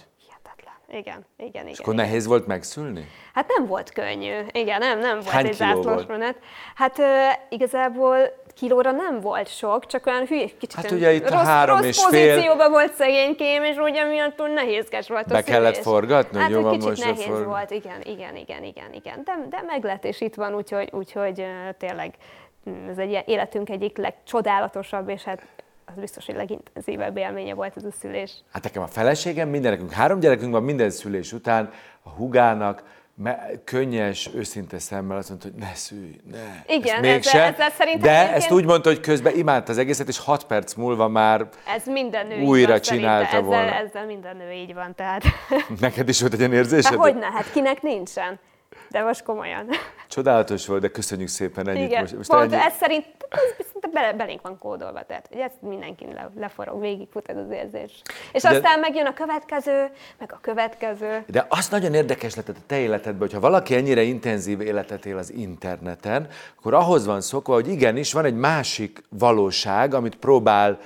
igen, 0.92 1.26
igen, 1.37 1.48
igen. 1.48 1.66
És 1.66 1.78
akkor 1.78 1.94
igen. 1.94 2.07
nehéz 2.07 2.26
volt 2.26 2.46
megszülni? 2.46 3.09
Hát 3.35 3.48
nem 3.57 3.66
volt 3.66 3.92
könnyű. 3.92 4.38
Igen, 4.52 4.78
nem, 4.78 4.98
nem 4.98 5.14
volt 5.14 5.28
Hány 5.28 5.46
egy 5.46 5.52
zászlós 5.52 6.05
volt? 6.05 6.37
Hát 6.74 6.98
uh, 6.98 7.07
igazából 7.48 8.16
kilóra 8.55 8.90
nem 8.90 9.20
volt 9.20 9.48
sok, 9.48 9.87
csak 9.87 10.07
olyan 10.07 10.26
hülye, 10.26 10.46
kicsit 10.59 10.72
hát 10.74 10.90
ugye 10.90 11.12
itt 11.12 11.31
rossz, 11.31 11.40
a 11.40 11.44
három 11.44 11.76
rossz 11.76 11.87
és 11.87 12.02
pozícióban 12.02 12.70
volt 12.70 12.94
szegénykém, 12.94 13.62
és 13.62 13.76
ugye 13.76 14.05
miatt 14.05 14.37
túl 14.37 14.48
nehézkes 14.48 15.09
volt 15.09 15.26
Be 15.26 15.38
a 15.38 15.42
kellett 15.42 15.76
forgatni? 15.76 16.38
Hát 16.38 16.50
jó, 16.50 16.70
kicsit 16.70 16.88
most 16.88 17.05
nehéz 17.05 17.24
for... 17.24 17.46
volt, 17.46 17.70
igen, 17.70 18.00
igen, 18.02 18.37
igen, 18.37 18.62
igen, 18.64 18.92
igen. 18.92 19.22
De, 19.24 19.46
de 19.48 19.62
meg 19.66 19.85
lett, 19.85 20.05
és 20.05 20.20
itt 20.20 20.35
van, 20.35 20.55
úgyhogy, 20.55 20.88
úgyhogy 20.92 21.46
tényleg 21.78 22.14
mm, 22.70 22.88
ez 22.88 22.98
egy 22.98 23.22
életünk 23.26 23.70
egyik 23.70 23.96
legcsodálatosabb, 23.96 25.09
és 25.09 25.22
hát 25.22 25.42
az 25.94 26.00
biztos, 26.00 26.26
hogy 26.26 26.35
legintenzívebb 26.35 27.16
élménye 27.16 27.55
volt 27.55 27.76
ez 27.76 27.85
a 27.85 27.90
szülés. 28.00 28.33
Hát 28.52 28.62
nekem 28.62 28.83
a 28.83 28.87
feleségem, 28.87 29.48
mindenekünk 29.48 29.92
három 29.92 30.20
gyerekünk 30.20 30.52
van, 30.52 30.62
minden 30.62 30.90
szülés 30.90 31.33
után 31.33 31.70
a 32.02 32.09
hugának 32.09 32.83
könnyes, 33.64 34.31
őszinte 34.35 34.78
szemmel 34.78 35.16
azt 35.16 35.28
mondta, 35.28 35.48
hogy 35.52 35.59
ne 35.59 35.74
szülj, 35.74 36.20
ne. 36.31 36.74
Igen, 36.74 37.05
ezt 37.05 37.26
ezzel, 37.26 37.42
ezzel 37.42 37.70
szerintem 37.70 38.02
De 38.02 38.18
egyébként... 38.18 38.37
ezt 38.37 38.50
úgy 38.50 38.64
mondta, 38.64 38.88
hogy 38.88 39.00
közben 39.00 39.37
imádta 39.37 39.72
az 39.72 39.78
egészet, 39.78 40.09
és 40.09 40.18
hat 40.18 40.44
perc 40.44 40.74
múlva 40.74 41.09
már 41.09 41.48
ez 41.76 41.87
minden 41.87 42.26
nő 42.26 42.42
újra 42.42 42.70
van, 42.70 42.81
csinálta 42.81 43.26
ezzel, 43.26 43.40
volna. 43.40 43.74
Ezzel 43.74 44.07
minden 44.07 44.37
nő 44.37 44.50
így 44.50 44.74
van, 44.74 44.94
tehát... 44.94 45.22
Neked 45.81 46.09
is 46.09 46.20
volt 46.20 46.33
egy 46.33 46.38
ilyen 46.38 46.52
érzésed? 46.52 46.94
Hogyne, 46.94 47.31
hát 47.33 47.52
kinek 47.52 47.83
nincsen? 47.83 48.38
De 48.88 49.02
most 49.02 49.22
komolyan. 49.22 49.68
Csodálatos 50.09 50.66
volt, 50.66 50.81
de 50.81 50.88
köszönjük 50.88 51.28
szépen 51.28 51.68
ennyit. 51.68 51.88
Igen, 51.88 52.00
most, 52.00 52.16
most 52.16 52.31
pont 52.31 52.52
ennyi... 52.52 52.62
ez 52.62 52.72
szerint 52.76 53.07
ez 53.33 53.66
szinte 53.73 53.88
bele, 53.92 54.12
belénk 54.12 54.40
van 54.42 54.59
kódolva, 54.59 55.03
tehát 55.03 55.27
hogy 55.33 55.38
ezt 55.40 55.55
mindenki 55.61 56.07
le, 56.14 56.31
leforog, 56.37 56.81
végigfut 56.81 57.29
ez 57.29 57.37
az 57.37 57.51
érzés. 57.51 58.03
És 58.33 58.42
De- 58.42 58.49
aztán 58.49 58.79
megjön 58.81 59.07
a 59.07 59.14
következő, 59.14 59.90
meg 60.18 60.33
a 60.33 60.38
következő. 60.40 61.25
De 61.27 61.47
az 61.49 61.68
nagyon 61.68 61.95
érdekes 61.95 62.35
lett 62.35 62.49
a 62.49 62.53
te 62.66 62.79
életedben, 62.79 63.21
hogyha 63.21 63.40
valaki 63.40 63.75
ennyire 63.75 64.03
intenzív 64.03 64.61
életet 64.61 65.07
él 65.07 65.16
az 65.16 65.33
interneten, 65.33 66.29
akkor 66.59 66.75
ahhoz 66.75 67.07
van 67.07 67.21
szokva, 67.21 67.55
hogy 67.55 67.68
igenis 67.68 68.12
van 68.12 68.25
egy 68.25 68.37
másik 68.37 69.03
valóság, 69.09 69.95
amit 69.95 70.16
próbál 70.16 70.79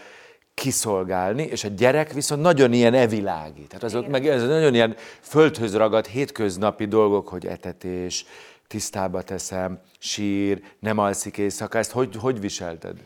kiszolgálni, 0.54 1.42
és 1.42 1.64
a 1.64 1.68
gyerek 1.68 2.12
viszont 2.12 2.42
nagyon 2.42 2.72
ilyen 2.72 2.94
evilági. 2.94 3.66
Tehát 3.66 3.84
azok 3.84 4.08
meg 4.08 4.26
ez 4.26 4.46
nagyon 4.46 4.74
ilyen 4.74 4.96
földhöz 5.20 5.76
ragadt 5.76 6.06
hétköznapi 6.06 6.84
dolgok, 6.86 7.28
hogy 7.28 7.46
etetés, 7.46 8.26
tisztába 8.66 9.22
teszem, 9.22 9.80
sír, 9.98 10.62
nem 10.78 10.98
alszik 10.98 11.38
éjszaka. 11.38 11.78
Ezt 11.78 11.92
hogy, 11.92 12.16
hogy 12.20 12.40
viselted? 12.40 12.96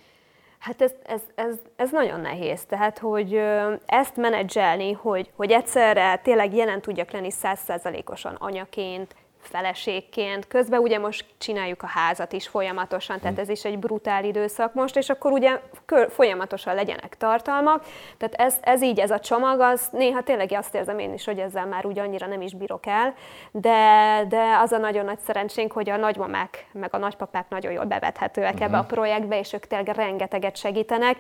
Hát 0.59 0.83
ez, 0.83 0.93
ez, 1.03 1.21
ez, 1.35 1.55
ez 1.77 1.91
nagyon 1.91 2.21
nehéz, 2.21 2.65
tehát 2.65 2.99
hogy 2.99 3.41
ezt 3.87 4.17
menedzselni, 4.17 4.93
hogy, 4.93 5.31
hogy 5.37 5.51
egyszerre 5.51 6.17
tényleg 6.17 6.55
jelen 6.55 6.81
tudjak 6.81 7.11
lenni 7.11 7.31
százszázalékosan 7.31 8.35
anyaként, 8.35 9.15
feleségként, 9.41 10.47
közben 10.47 10.81
ugye 10.81 10.99
most 10.99 11.25
csináljuk 11.39 11.83
a 11.83 11.87
házat 11.87 12.33
is 12.33 12.49
folyamatosan, 12.49 13.21
tehát 13.21 13.39
ez 13.39 13.49
is 13.49 13.65
egy 13.65 13.79
brutál 13.79 14.25
időszak 14.25 14.75
most, 14.75 14.97
és 14.97 15.09
akkor 15.09 15.33
ugye 15.33 15.61
folyamatosan 16.09 16.75
legyenek 16.75 17.17
tartalmak, 17.17 17.85
tehát 18.19 18.35
ez, 18.35 18.57
ez 18.61 18.83
így, 18.83 18.99
ez 18.99 19.11
a 19.11 19.21
csomag, 19.21 19.61
az 19.61 19.89
néha 19.93 20.23
tényleg 20.23 20.53
azt 20.53 20.75
érzem 20.75 20.99
én 20.99 21.13
is, 21.13 21.25
hogy 21.25 21.39
ezzel 21.39 21.67
már 21.67 21.87
úgy 21.87 21.99
annyira 21.99 22.27
nem 22.27 22.41
is 22.41 22.55
bírok 22.55 22.87
el, 22.87 23.15
de, 23.51 24.25
de 24.29 24.57
az 24.63 24.73
a 24.73 24.79
nagyon 24.79 25.05
nagy 25.05 25.19
szerencsénk, 25.19 25.73
hogy 25.73 25.91
a 25.91 25.97
nagymamák 25.97 26.67
meg 26.73 26.95
a 26.95 26.99
nagypapák 26.99 27.49
nagyon 27.49 27.73
jól 27.73 27.85
bevethetőek 27.85 28.53
uh-huh. 28.53 28.67
ebbe 28.67 28.79
a 28.79 28.85
projektbe, 28.85 29.39
és 29.39 29.53
ők 29.53 29.67
tényleg 29.67 29.97
rengeteget 29.97 30.57
segítenek. 30.57 31.17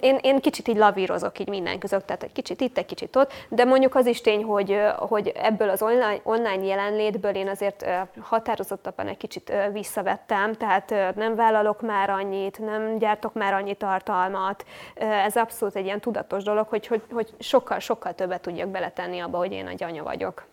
Én, 0.00 0.18
én 0.22 0.40
kicsit 0.40 0.68
így 0.68 0.76
lavírozok 0.76 1.38
így 1.38 1.48
minden 1.48 1.78
között, 1.78 2.06
tehát 2.06 2.22
egy 2.22 2.32
kicsit 2.32 2.60
itt, 2.60 2.78
egy 2.78 2.86
kicsit 2.86 3.16
ott, 3.16 3.32
de 3.48 3.64
mondjuk 3.64 3.94
az 3.94 4.06
is 4.06 4.20
tény, 4.20 4.44
hogy, 4.44 4.80
hogy 4.96 5.28
ebből 5.28 5.68
az 5.70 5.82
online, 5.82 6.20
online 6.22 6.64
jelenlétből 7.22 7.34
én 7.34 7.48
azért 7.48 7.86
határozottabban 8.20 9.06
egy 9.06 9.16
kicsit 9.16 9.52
visszavettem, 9.72 10.52
tehát 10.52 11.14
nem 11.16 11.34
vállalok 11.34 11.80
már 11.80 12.10
annyit, 12.10 12.58
nem 12.58 12.98
gyártok 12.98 13.34
már 13.34 13.52
annyi 13.54 13.74
tartalmat. 13.74 14.64
Ez 14.94 15.36
abszolút 15.36 15.76
egy 15.76 15.84
ilyen 15.84 16.00
tudatos 16.00 16.42
dolog, 16.42 16.68
hogy, 16.68 16.86
hogy, 16.86 17.02
hogy 17.12 17.28
sokkal, 17.38 17.78
sokkal 17.78 18.14
többet 18.14 18.40
tudjak 18.40 18.68
beletenni 18.68 19.18
abba, 19.20 19.38
hogy 19.38 19.52
én 19.52 19.66
egy 19.66 19.82
anya 19.82 20.02
vagyok. 20.02 20.44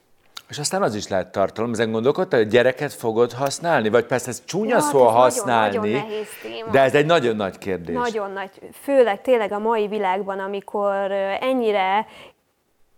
És 0.50 0.60
aztán 0.60 0.82
az 0.82 0.96
is 0.96 1.08
lehet 1.08 1.32
tartalom. 1.32 1.72
Ezen 1.72 1.92
gondolkodtál, 1.92 2.40
hogy 2.40 2.50
gyereket 2.50 2.94
fogod 2.94 3.32
használni? 3.32 3.90
Vagy 3.90 4.06
persze 4.06 4.30
ez 4.30 4.44
csúnya 4.46 4.76
Ja, 4.76 4.80
szó 4.80 4.88
hát 4.88 4.96
ez 4.98 5.04
nagyon- 5.04 5.22
használni, 5.22 5.76
nagyon 5.76 5.92
nehéz 5.92 6.28
téma. 6.42 6.72
de 6.72 6.82
ez 6.82 6.96
egy 6.96 7.06
nagyon 7.06 7.36
nagy 7.36 7.58
kérdés. 7.58 7.96
Nagyon 7.96 8.32
nagy, 8.32 8.50
főleg 8.82 9.22
tényleg 9.22 9.52
a 9.52 9.60
mai 9.60 9.88
világban, 9.88 10.40
amikor 10.40 11.12
ennyire 11.42 12.06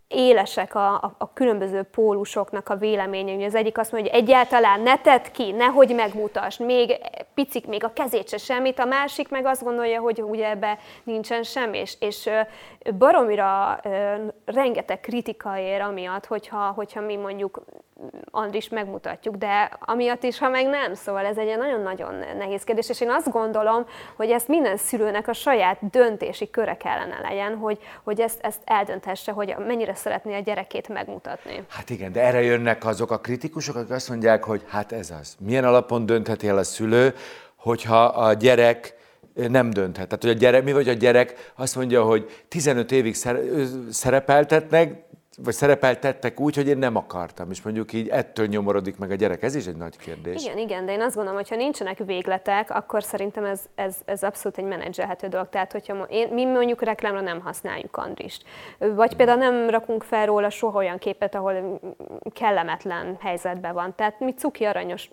élesek 0.09 0.75
a, 0.75 0.93
a, 0.93 1.15
a 1.17 1.33
különböző 1.33 1.83
pólusoknak 1.83 2.69
a 2.69 2.75
véleményei. 2.75 3.35
Ugye 3.35 3.45
Az 3.45 3.55
egyik 3.55 3.77
azt 3.77 3.91
mondja, 3.91 4.11
hogy 4.11 4.21
egyáltalán 4.21 4.81
ne 4.81 4.97
tedd 4.97 5.31
ki, 5.31 5.51
nehogy 5.51 5.95
megmutasd, 5.95 6.65
még 6.65 6.99
picik, 7.33 7.67
még 7.67 7.83
a 7.83 7.93
kezét 7.93 8.29
se 8.29 8.37
semmit, 8.37 8.79
a 8.79 8.85
másik 8.85 9.29
meg 9.29 9.45
azt 9.45 9.63
gondolja, 9.63 9.99
hogy 9.99 10.21
ugye 10.21 10.49
ebbe 10.49 10.77
nincsen 11.03 11.43
semmi, 11.43 11.77
és, 11.77 11.95
és 11.99 12.29
baromira 12.97 13.79
ö, 13.83 14.15
rengeteg 14.45 14.99
kritika 14.99 15.57
ér 15.57 15.81
amiatt, 15.81 16.25
hogyha, 16.25 16.71
hogyha 16.75 17.01
mi 17.01 17.15
mondjuk 17.15 17.61
Andris 18.31 18.69
megmutatjuk, 18.69 19.35
de 19.35 19.77
amiatt 19.79 20.23
is, 20.23 20.39
ha 20.39 20.49
meg 20.49 20.67
nem. 20.67 20.93
Szóval 20.93 21.25
ez 21.25 21.37
egy 21.37 21.57
nagyon-nagyon 21.57 22.13
nehéz 22.37 22.63
kérdés, 22.63 22.89
és 22.89 23.01
én 23.01 23.09
azt 23.09 23.31
gondolom, 23.31 23.85
hogy 24.15 24.29
ezt 24.29 24.47
minden 24.47 24.77
szülőnek 24.77 25.27
a 25.27 25.33
saját 25.33 25.89
döntési 25.89 26.49
köre 26.49 26.77
kellene 26.77 27.19
legyen, 27.21 27.55
hogy, 27.55 27.79
hogy 28.03 28.19
ezt, 28.19 28.39
ezt 28.41 28.59
eldönthesse, 28.63 29.31
hogy 29.31 29.55
mennyire 29.67 29.95
szeretné 29.95 30.35
a 30.35 30.39
gyerekét 30.39 30.87
megmutatni. 30.87 31.63
Hát 31.69 31.89
igen, 31.89 32.11
de 32.11 32.21
erre 32.21 32.41
jönnek 32.41 32.85
azok 32.85 33.11
a 33.11 33.19
kritikusok, 33.19 33.75
akik 33.75 33.91
azt 33.91 34.09
mondják, 34.09 34.43
hogy 34.43 34.63
hát 34.67 34.91
ez 34.91 35.13
az. 35.19 35.35
Milyen 35.39 35.63
alapon 35.63 36.05
döntheti 36.05 36.47
el 36.47 36.57
a 36.57 36.63
szülő, 36.63 37.13
hogyha 37.55 38.03
a 38.03 38.33
gyerek 38.33 38.97
nem 39.33 39.69
dönthet. 39.69 40.07
Tehát, 40.07 40.23
hogy 40.23 40.31
a 40.31 40.37
gyerek, 40.37 40.63
mi 40.63 40.71
vagy 40.71 40.89
a 40.89 40.93
gyerek 40.93 41.51
azt 41.55 41.75
mondja, 41.75 42.03
hogy 42.03 42.43
15 42.47 42.91
évig 42.91 43.15
szerepeltetnek, 43.89 45.07
vagy 45.37 45.53
szerepeltettek 45.53 46.39
úgy, 46.39 46.55
hogy 46.55 46.67
én 46.67 46.77
nem 46.77 46.95
akartam, 46.95 47.51
és 47.51 47.61
mondjuk 47.61 47.93
így 47.93 48.07
ettől 48.07 48.47
nyomorodik 48.47 48.97
meg 48.97 49.11
a 49.11 49.15
gyerek. 49.15 49.43
Ez 49.43 49.55
is 49.55 49.65
egy 49.65 49.75
nagy 49.75 49.97
kérdés. 49.97 50.43
Igen, 50.43 50.57
igen, 50.57 50.85
de 50.85 50.91
én 50.91 51.01
azt 51.01 51.15
gondolom, 51.15 51.39
hogy 51.39 51.49
ha 51.49 51.55
nincsenek 51.55 51.97
végletek, 51.97 52.69
akkor 52.69 53.03
szerintem 53.03 53.43
ez, 53.43 53.61
ez, 53.75 53.95
ez 54.05 54.23
abszolút 54.23 54.57
egy 54.57 54.63
menedzselhető 54.63 55.27
dolog. 55.27 55.49
Tehát, 55.49 55.71
hogyha 55.71 56.03
én, 56.03 56.27
mi 56.27 56.45
mondjuk 56.45 56.81
reklámra 56.81 57.21
nem 57.21 57.41
használjuk 57.41 57.97
Andrist, 57.97 58.43
vagy 58.77 59.15
például 59.15 59.39
nem 59.39 59.69
rakunk 59.69 60.03
fel 60.03 60.25
róla 60.25 60.49
soha 60.49 60.77
olyan 60.77 60.97
képet, 60.97 61.35
ahol 61.35 61.79
kellemetlen 62.33 63.17
helyzetben 63.19 63.73
van. 63.73 63.95
Tehát 63.95 64.19
mi 64.19 64.33
cuki 64.33 64.63
aranyos 64.63 65.09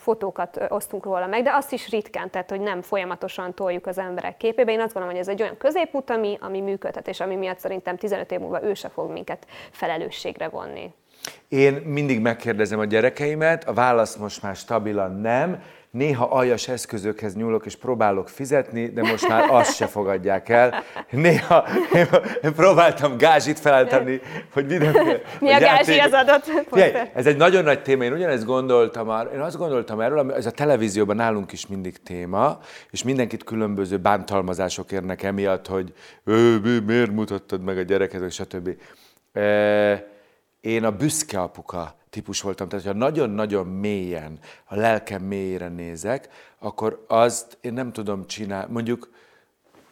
fotókat 0.00 0.60
osztunk 0.68 1.04
róla 1.04 1.26
meg, 1.26 1.42
de 1.42 1.52
azt 1.52 1.72
is 1.72 1.90
ritkán, 1.90 2.30
tehát 2.30 2.50
hogy 2.50 2.60
nem 2.60 2.82
folyamatosan 2.82 3.54
toljuk 3.54 3.86
az 3.86 3.98
emberek 3.98 4.36
képébe. 4.36 4.72
Én 4.72 4.80
azt 4.80 4.92
gondolom, 4.92 5.10
hogy 5.10 5.26
ez 5.26 5.32
egy 5.34 5.42
olyan 5.42 5.56
középút, 5.56 6.10
ami, 6.10 6.38
ami 6.40 6.60
működhet, 6.60 7.08
és 7.08 7.20
ami 7.20 7.36
miatt 7.36 7.58
szerintem 7.58 7.96
15 7.96 8.32
év 8.32 8.38
múlva 8.38 8.62
ő 8.62 8.74
se 8.74 8.88
fog 8.88 9.10
minket 9.10 9.46
felelősségre 9.70 10.48
vonni. 10.48 10.92
Én 11.48 11.72
mindig 11.72 12.20
megkérdezem 12.20 12.78
a 12.78 12.84
gyerekeimet, 12.84 13.68
a 13.68 13.72
válasz 13.72 14.16
most 14.16 14.42
már 14.42 14.56
stabilan 14.56 15.20
nem. 15.20 15.62
Néha 15.90 16.24
aljas 16.24 16.68
eszközökhez 16.68 17.34
nyúlok 17.34 17.66
és 17.66 17.76
próbálok 17.76 18.28
fizetni, 18.28 18.86
de 18.88 19.02
most 19.02 19.28
már 19.28 19.50
azt 19.50 19.74
se 19.74 19.86
fogadják 19.86 20.48
el. 20.48 20.74
Néha 21.10 21.64
én 22.42 22.54
próbáltam 22.54 23.16
gázsit 23.18 23.58
felállítani, 23.58 24.20
hogy 24.52 24.66
mindenféle... 24.66 25.20
Mi 25.40 25.52
a 25.52 25.58
gázsi 25.58 25.98
az 25.98 26.12
adott? 26.12 26.44
Figyelj, 26.70 26.92
ez 27.14 27.26
egy 27.26 27.36
nagyon 27.36 27.64
nagy 27.64 27.82
téma, 27.82 28.04
én 28.04 28.12
ugyanezt 28.12 28.44
gondoltam, 28.44 29.08
ar- 29.08 29.32
én 29.32 29.40
azt 29.40 29.56
gondoltam 29.56 30.00
erről, 30.00 30.32
ez 30.32 30.46
a 30.46 30.50
televízióban 30.50 31.16
nálunk 31.16 31.52
is 31.52 31.66
mindig 31.66 32.02
téma, 32.02 32.58
és 32.90 33.02
mindenkit 33.02 33.44
különböző 33.44 33.96
bántalmazások 33.96 34.92
érnek 34.92 35.22
emiatt, 35.22 35.66
hogy 35.66 35.92
"Ö, 36.24 36.56
mi- 36.62 36.78
miért 36.86 37.10
mutattad 37.12 37.62
meg 37.62 37.78
a 37.78 37.82
gyereket, 37.82 38.30
stb. 38.32 38.68
E, 39.32 40.09
én 40.60 40.84
a 40.84 40.96
büszke 40.96 41.40
apuka 41.40 41.94
típus 42.10 42.40
voltam, 42.40 42.68
tehát 42.68 42.84
ha 42.84 42.92
nagyon-nagyon 42.92 43.66
mélyen, 43.66 44.38
a 44.64 44.74
lelkem 44.74 45.22
mélyére 45.22 45.68
nézek, 45.68 46.28
akkor 46.58 47.04
azt 47.08 47.58
én 47.60 47.72
nem 47.72 47.92
tudom 47.92 48.26
csinálni. 48.26 48.72
Mondjuk 48.72 49.10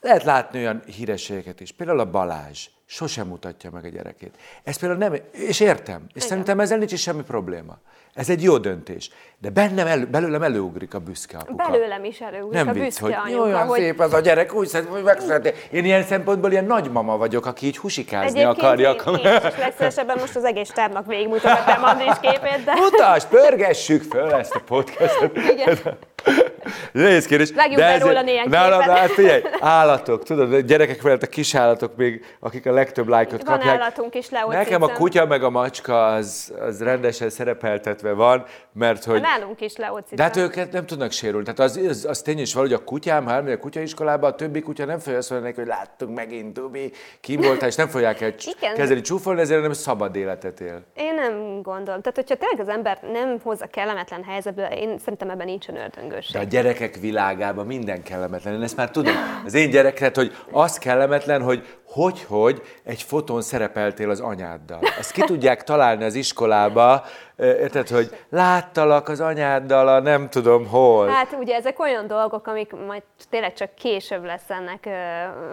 lehet 0.00 0.22
látni 0.22 0.58
olyan 0.58 0.82
hírességeket 0.86 1.60
is, 1.60 1.72
például 1.72 2.00
a 2.00 2.10
Balázs 2.10 2.68
sosem 2.90 3.26
mutatja 3.26 3.70
meg 3.70 3.84
a 3.84 3.88
gyerekét. 3.88 4.34
Ez 4.64 4.78
például 4.78 5.00
nem, 5.00 5.14
és 5.32 5.60
értem, 5.60 6.06
és 6.14 6.22
szerintem 6.22 6.60
ezzel 6.60 6.78
nincs 6.78 6.92
is 6.92 7.00
semmi 7.00 7.22
probléma. 7.22 7.78
Ez 8.14 8.28
egy 8.30 8.42
jó 8.42 8.58
döntés. 8.58 9.10
De 9.38 9.50
bennem 9.50 9.86
elő, 9.86 10.06
belőlem 10.06 10.42
előugrik 10.42 10.94
a 10.94 10.98
büszke 10.98 11.36
apuka. 11.38 11.70
Belőlem 11.70 12.04
is 12.04 12.20
előugrik 12.20 12.52
nem 12.52 12.68
a 12.68 12.72
vicc, 12.72 12.82
büszke 12.82 13.02
hogy 13.04 13.12
anyuka, 13.24 13.42
olyan 13.42 13.66
hogy- 13.66 13.78
szép 13.80 14.00
az 14.00 14.12
a 14.12 14.20
gyerek, 14.20 14.54
úgy 14.54 14.66
szeret, 14.66 14.88
hogy 14.88 15.02
megszereti. 15.02 15.50
Én 15.70 15.84
ilyen 15.84 16.02
szempontból 16.02 16.50
ilyen 16.50 16.64
nagymama 16.64 17.16
vagyok, 17.16 17.46
aki 17.46 17.66
így 17.66 17.78
husikázni 17.78 18.42
akarja. 18.42 18.90
én, 18.90 19.14
én 19.14 19.34
is 19.34 19.56
legszívesebben 19.58 20.16
most 20.20 20.36
az 20.36 20.44
egész 20.44 20.68
tábnak 20.70 21.06
végigmutogatnám 21.06 21.84
Andris 21.84 22.16
képét, 22.20 22.64
de 22.64 22.74
Mutasd, 22.74 23.28
pörgessük 23.28 24.02
föl 24.02 24.32
ezt 24.32 24.54
a 24.54 24.60
podcastot. 24.60 25.36
igen. 25.36 25.78
Nehéz 26.92 27.26
kérdés. 27.26 27.52
Vágjunk 27.52 27.78
be 27.78 27.98
róla 27.98 28.22
néhány 28.22 28.48
na, 28.48 28.82
hát 28.82 29.10
figyelj, 29.10 29.42
állatok, 29.60 30.22
tudod, 30.24 30.52
a 30.52 30.60
gyerekek 30.60 31.02
mellett 31.02 31.22
a 31.22 31.26
kis 31.26 31.54
állatok 31.54 31.96
még, 31.96 32.24
akik 32.40 32.66
a 32.66 32.72
legtöbb 32.78 33.08
lájkot 33.08 33.42
Van 33.42 33.56
kapják. 33.56 33.80
állatunk 33.80 34.14
is, 34.14 34.30
Leo 34.30 34.50
Nekem 34.50 34.82
a 34.82 34.88
kutya 34.88 35.26
meg 35.26 35.42
a 35.42 35.50
macska 35.50 36.06
az, 36.06 36.52
az 36.60 36.82
rendesen 36.82 37.30
szerepeltetve 37.30 38.12
van, 38.12 38.44
mert 38.72 39.04
hogy... 39.04 39.20
Nálunk 39.20 39.60
is 39.60 39.76
Leo 39.76 39.98
De 40.10 40.22
hát 40.22 40.36
őket 40.36 40.72
nem 40.72 40.86
tudnak 40.86 41.10
sérülni. 41.10 41.44
Tehát 41.44 41.60
az, 41.60 41.76
az, 41.76 42.04
az 42.08 42.22
tény 42.22 42.38
is 42.38 42.54
valahogy 42.54 42.74
a 42.74 42.84
kutyám, 42.84 43.24
ha 43.24 43.32
elmegy 43.32 43.52
a 43.52 43.58
kutyaiskolába, 43.58 44.26
a 44.26 44.34
többi 44.34 44.60
kutya 44.60 44.84
nem 44.84 44.98
fogja 44.98 45.18
azt 45.18 45.30
mondani 45.30 45.54
hogy 45.54 45.66
láttunk 45.66 46.14
megint, 46.16 46.52
Dubi, 46.52 46.92
kim 47.20 47.40
voltál, 47.40 47.68
és 47.68 47.74
nem 47.74 47.88
fogják 47.88 48.20
el 48.20 48.34
Igen. 48.56 48.74
kezdeni 48.74 49.00
csúfolni, 49.00 49.40
ezért 49.40 49.62
nem 49.62 49.72
szabad 49.72 50.16
életet 50.16 50.60
él. 50.60 50.82
Én 50.94 51.14
nem 51.14 51.62
gondolom. 51.62 52.00
Tehát, 52.00 52.14
hogyha 52.14 52.36
tényleg 52.36 52.60
az 52.60 52.68
ember 52.68 52.98
nem 53.12 53.38
hozza 53.42 53.66
kellemetlen 53.66 54.24
helyzetbe, 54.24 54.68
én 54.68 54.98
szerintem 54.98 55.30
ebben 55.30 55.46
nincsen 55.46 55.74
De 55.74 55.80
a 55.80 55.84
ördöngőség. 55.84 56.48
gyerekek 56.48 56.96
világában 56.96 57.66
minden 57.66 58.02
kellemetlen. 58.02 58.54
Én 58.54 58.62
ezt 58.62 58.76
már 58.76 58.90
tudom. 58.90 59.14
Az 59.44 59.54
én 59.54 59.70
gyerek, 59.70 59.98
tehát, 59.98 60.16
hogy 60.16 60.36
az 60.50 60.78
kellemetlen, 60.78 61.42
hogy 61.42 61.66
hogy, 61.90 62.24
hogy 62.28 62.62
egy 62.84 63.02
fotón 63.02 63.42
szerepeltél 63.42 64.10
az 64.10 64.20
anyáddal. 64.20 64.80
Ezt 64.98 65.12
ki 65.12 65.20
tudják 65.20 65.64
találni 65.64 66.04
az 66.04 66.14
iskolába, 66.14 67.04
érted, 67.38 67.88
hogy 67.88 68.16
láttalak 68.28 69.08
az 69.08 69.20
anyáddal 69.20 69.88
a 69.88 70.00
nem 70.00 70.28
tudom 70.28 70.66
hol. 70.66 71.08
Hát 71.08 71.36
ugye 71.40 71.54
ezek 71.54 71.78
olyan 71.78 72.06
dolgok, 72.06 72.46
amik 72.46 72.72
majd 72.86 73.02
tényleg 73.30 73.52
csak 73.52 73.74
később 73.74 74.24
lesz 74.24 74.50
ennek 74.50 74.88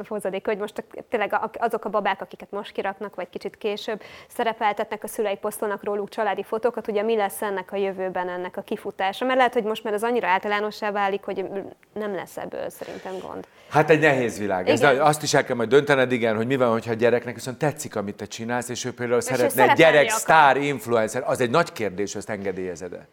hozadék, 0.08 0.46
hogy 0.46 0.58
most 0.58 0.84
tényleg 1.10 1.40
azok 1.60 1.86
a 1.86 1.90
babák, 1.90 2.22
akiket 2.22 2.52
most 2.52 2.72
kiraknak, 2.72 3.16
vagy 3.16 3.30
kicsit 3.30 3.58
később 3.58 4.02
szerepeltetnek, 4.28 5.04
a 5.04 5.08
szüleik 5.08 5.40
posztolnak 5.40 5.84
róluk 5.84 6.10
családi 6.10 6.44
fotókat, 6.44 6.88
ugye 6.88 7.02
mi 7.02 7.16
lesz 7.16 7.42
ennek 7.42 7.72
a 7.72 7.76
jövőben, 7.76 8.30
ennek 8.30 8.58
a 8.58 8.62
kifutása, 8.62 9.26
mert 9.26 9.38
lehet, 9.38 9.54
hogy 9.54 9.64
most 9.64 9.84
már 9.84 9.94
az 9.94 10.04
annyira 10.04 10.28
általánossá 10.28 10.92
válik, 10.92 11.24
hogy 11.24 11.46
nem 11.94 12.16
lesz 12.16 12.38
ebből 12.38 12.70
szerintem 12.70 13.14
gond. 13.22 13.48
Hát 13.70 13.90
egy 13.90 14.00
nehéz 14.00 14.40
világ. 14.40 14.70
Ez, 14.70 14.82
azt 15.00 15.24
is 15.24 15.34
el 15.34 15.44
kell 15.44 15.56
majd 15.56 15.70
döntened, 15.70 16.12
igen, 16.12 16.36
hogy 16.36 16.48
mi 16.48 16.56
van, 16.56 16.72
hogyha 16.72 16.92
a 16.92 16.96
gyereknek 16.96 17.34
viszont 17.34 17.58
tetszik, 17.58 17.96
amit 17.96 18.16
te 18.16 18.26
csinálsz, 18.26 18.70
és 18.70 18.86
ő 18.86 18.94
például 18.94 19.20
és 19.20 19.26
szeretne 19.26 19.70
egy 19.70 19.78
gyerek 19.78 20.10
sztár 20.10 20.58
influencer. 20.58 21.24
Az 21.26 21.42
egy 21.42 21.50
nagy 21.50 21.72
kérdés, 21.76 22.12
hogy 22.12 22.22
ezt 22.22 22.30
engedélyezed-e? 22.30 23.08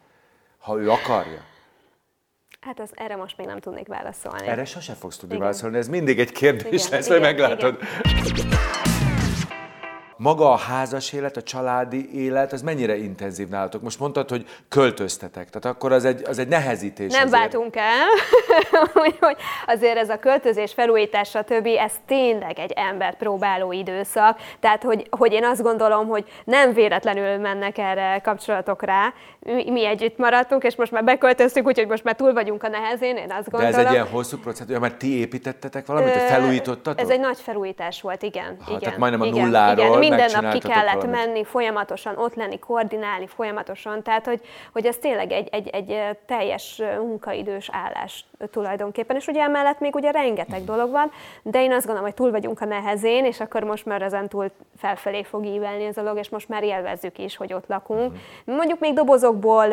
Ha 0.57 0.77
ő 0.77 0.89
akarja. 0.89 1.41
Hát 2.61 2.79
az, 2.79 2.89
erre 2.93 3.15
most 3.15 3.37
még 3.37 3.47
nem 3.47 3.59
tudnék 3.59 3.87
válaszolni. 3.87 4.47
Erre 4.47 4.65
sose 4.65 4.93
fogsz 4.93 5.17
tudni 5.17 5.35
igen. 5.35 5.47
válaszolni, 5.47 5.77
ez 5.77 5.87
mindig 5.87 6.19
egy 6.19 6.31
kérdés 6.31 6.85
igen, 6.85 6.91
lesz, 6.91 7.05
igen, 7.05 7.17
hogy 7.17 7.21
meglátod. 7.21 7.77
Igen 8.03 8.92
maga 10.17 10.51
a 10.51 10.57
házas 10.57 11.13
élet, 11.13 11.37
a 11.37 11.41
családi 11.41 12.23
élet, 12.23 12.53
az 12.53 12.61
mennyire 12.61 12.97
intenzív 12.97 13.47
nálatok? 13.47 13.81
Most 13.81 13.99
mondtad, 13.99 14.29
hogy 14.29 14.45
költöztetek, 14.69 15.49
tehát 15.49 15.75
akkor 15.77 15.91
az 15.91 16.05
egy, 16.05 16.23
az 16.27 16.39
egy 16.39 16.47
nehezítés. 16.47 17.11
Nem 17.11 17.25
azért. 17.25 17.41
váltunk 17.41 17.75
el, 17.75 18.07
hogy 19.19 19.37
azért 19.67 19.97
ez 19.97 20.09
a 20.09 20.17
költözés, 20.19 20.73
felújítás, 20.73 21.29
stb. 21.29 21.67
ez 21.77 21.93
tényleg 22.07 22.59
egy 22.59 22.71
embert 22.71 23.17
próbáló 23.17 23.71
időszak, 23.71 24.39
tehát 24.59 24.83
hogy, 24.83 25.07
hogy 25.09 25.33
én 25.33 25.45
azt 25.45 25.61
gondolom, 25.61 26.07
hogy 26.07 26.25
nem 26.43 26.73
véletlenül 26.73 27.37
mennek 27.37 27.77
erre 27.77 28.19
kapcsolatok 28.23 28.83
rá. 28.83 29.13
Mi, 29.39 29.71
mi 29.71 29.85
együtt 29.85 30.17
maradtunk, 30.17 30.63
és 30.63 30.75
most 30.75 30.91
már 30.91 31.03
beköltöztünk, 31.03 31.67
úgyhogy 31.67 31.87
most 31.87 32.03
már 32.03 32.15
túl 32.15 32.33
vagyunk 32.33 32.63
a 32.63 32.67
nehezén, 32.67 33.15
én 33.17 33.31
azt 33.31 33.49
gondolom. 33.49 33.75
De 33.75 33.79
ez 33.79 33.85
egy 33.85 33.91
ilyen 33.91 34.07
hosszú 34.07 34.37
procedúra, 34.37 34.79
mert 34.79 34.95
ti 34.95 35.17
építettetek 35.17 35.85
valamit, 35.85 36.15
Ö, 36.15 36.17
felújítottatok? 36.17 36.99
Ez 36.99 37.09
egy 37.09 37.19
nagy 37.19 37.37
felújítás 37.39 38.01
volt, 38.01 38.23
igen. 38.23 38.57
Ha, 38.59 38.65
igen 38.67 38.79
tehát 38.79 38.97
majdnem 38.97 39.21
a 39.21 39.25
igen, 39.25 39.43
nulláról 39.43 39.85
igen, 39.85 39.99
minden 40.09 40.41
nap 40.41 40.53
ki 40.53 40.59
kellett 40.59 40.93
valamit. 40.93 41.25
menni, 41.25 41.43
folyamatosan 41.43 42.17
ott 42.17 42.35
lenni, 42.35 42.59
koordinálni, 42.59 43.27
folyamatosan, 43.27 44.03
tehát 44.03 44.25
hogy, 44.25 44.41
hogy 44.73 44.85
ez 44.85 44.97
tényleg 44.97 45.31
egy, 45.31 45.47
egy, 45.51 45.67
egy 45.67 46.17
teljes 46.25 46.81
munkaidős 46.97 47.69
állás 47.71 48.25
tulajdonképpen, 48.51 49.15
és 49.15 49.27
ugye 49.27 49.41
emellett 49.41 49.79
még 49.79 49.95
ugye 49.95 50.11
rengeteg 50.11 50.63
dolog 50.63 50.91
van, 50.91 51.11
de 51.41 51.63
én 51.63 51.71
azt 51.71 51.85
gondolom, 51.85 52.03
hogy 52.03 52.13
túl 52.13 52.31
vagyunk 52.31 52.61
a 52.61 52.65
nehezén, 52.65 53.25
és 53.25 53.39
akkor 53.39 53.63
most 53.63 53.85
már 53.85 54.01
ezen 54.01 54.29
túl 54.29 54.51
felfelé 54.77 55.23
fog 55.23 55.45
ívelni 55.45 55.85
ez 55.85 55.97
a 55.97 56.01
dolog, 56.01 56.17
és 56.17 56.29
most 56.29 56.49
már 56.49 56.63
élvezzük 56.63 57.17
is, 57.17 57.37
hogy 57.37 57.53
ott 57.53 57.67
lakunk. 57.67 58.11
Mm. 58.11 58.55
Mondjuk 58.55 58.79
még 58.79 58.93
dobozokból, 58.93 59.67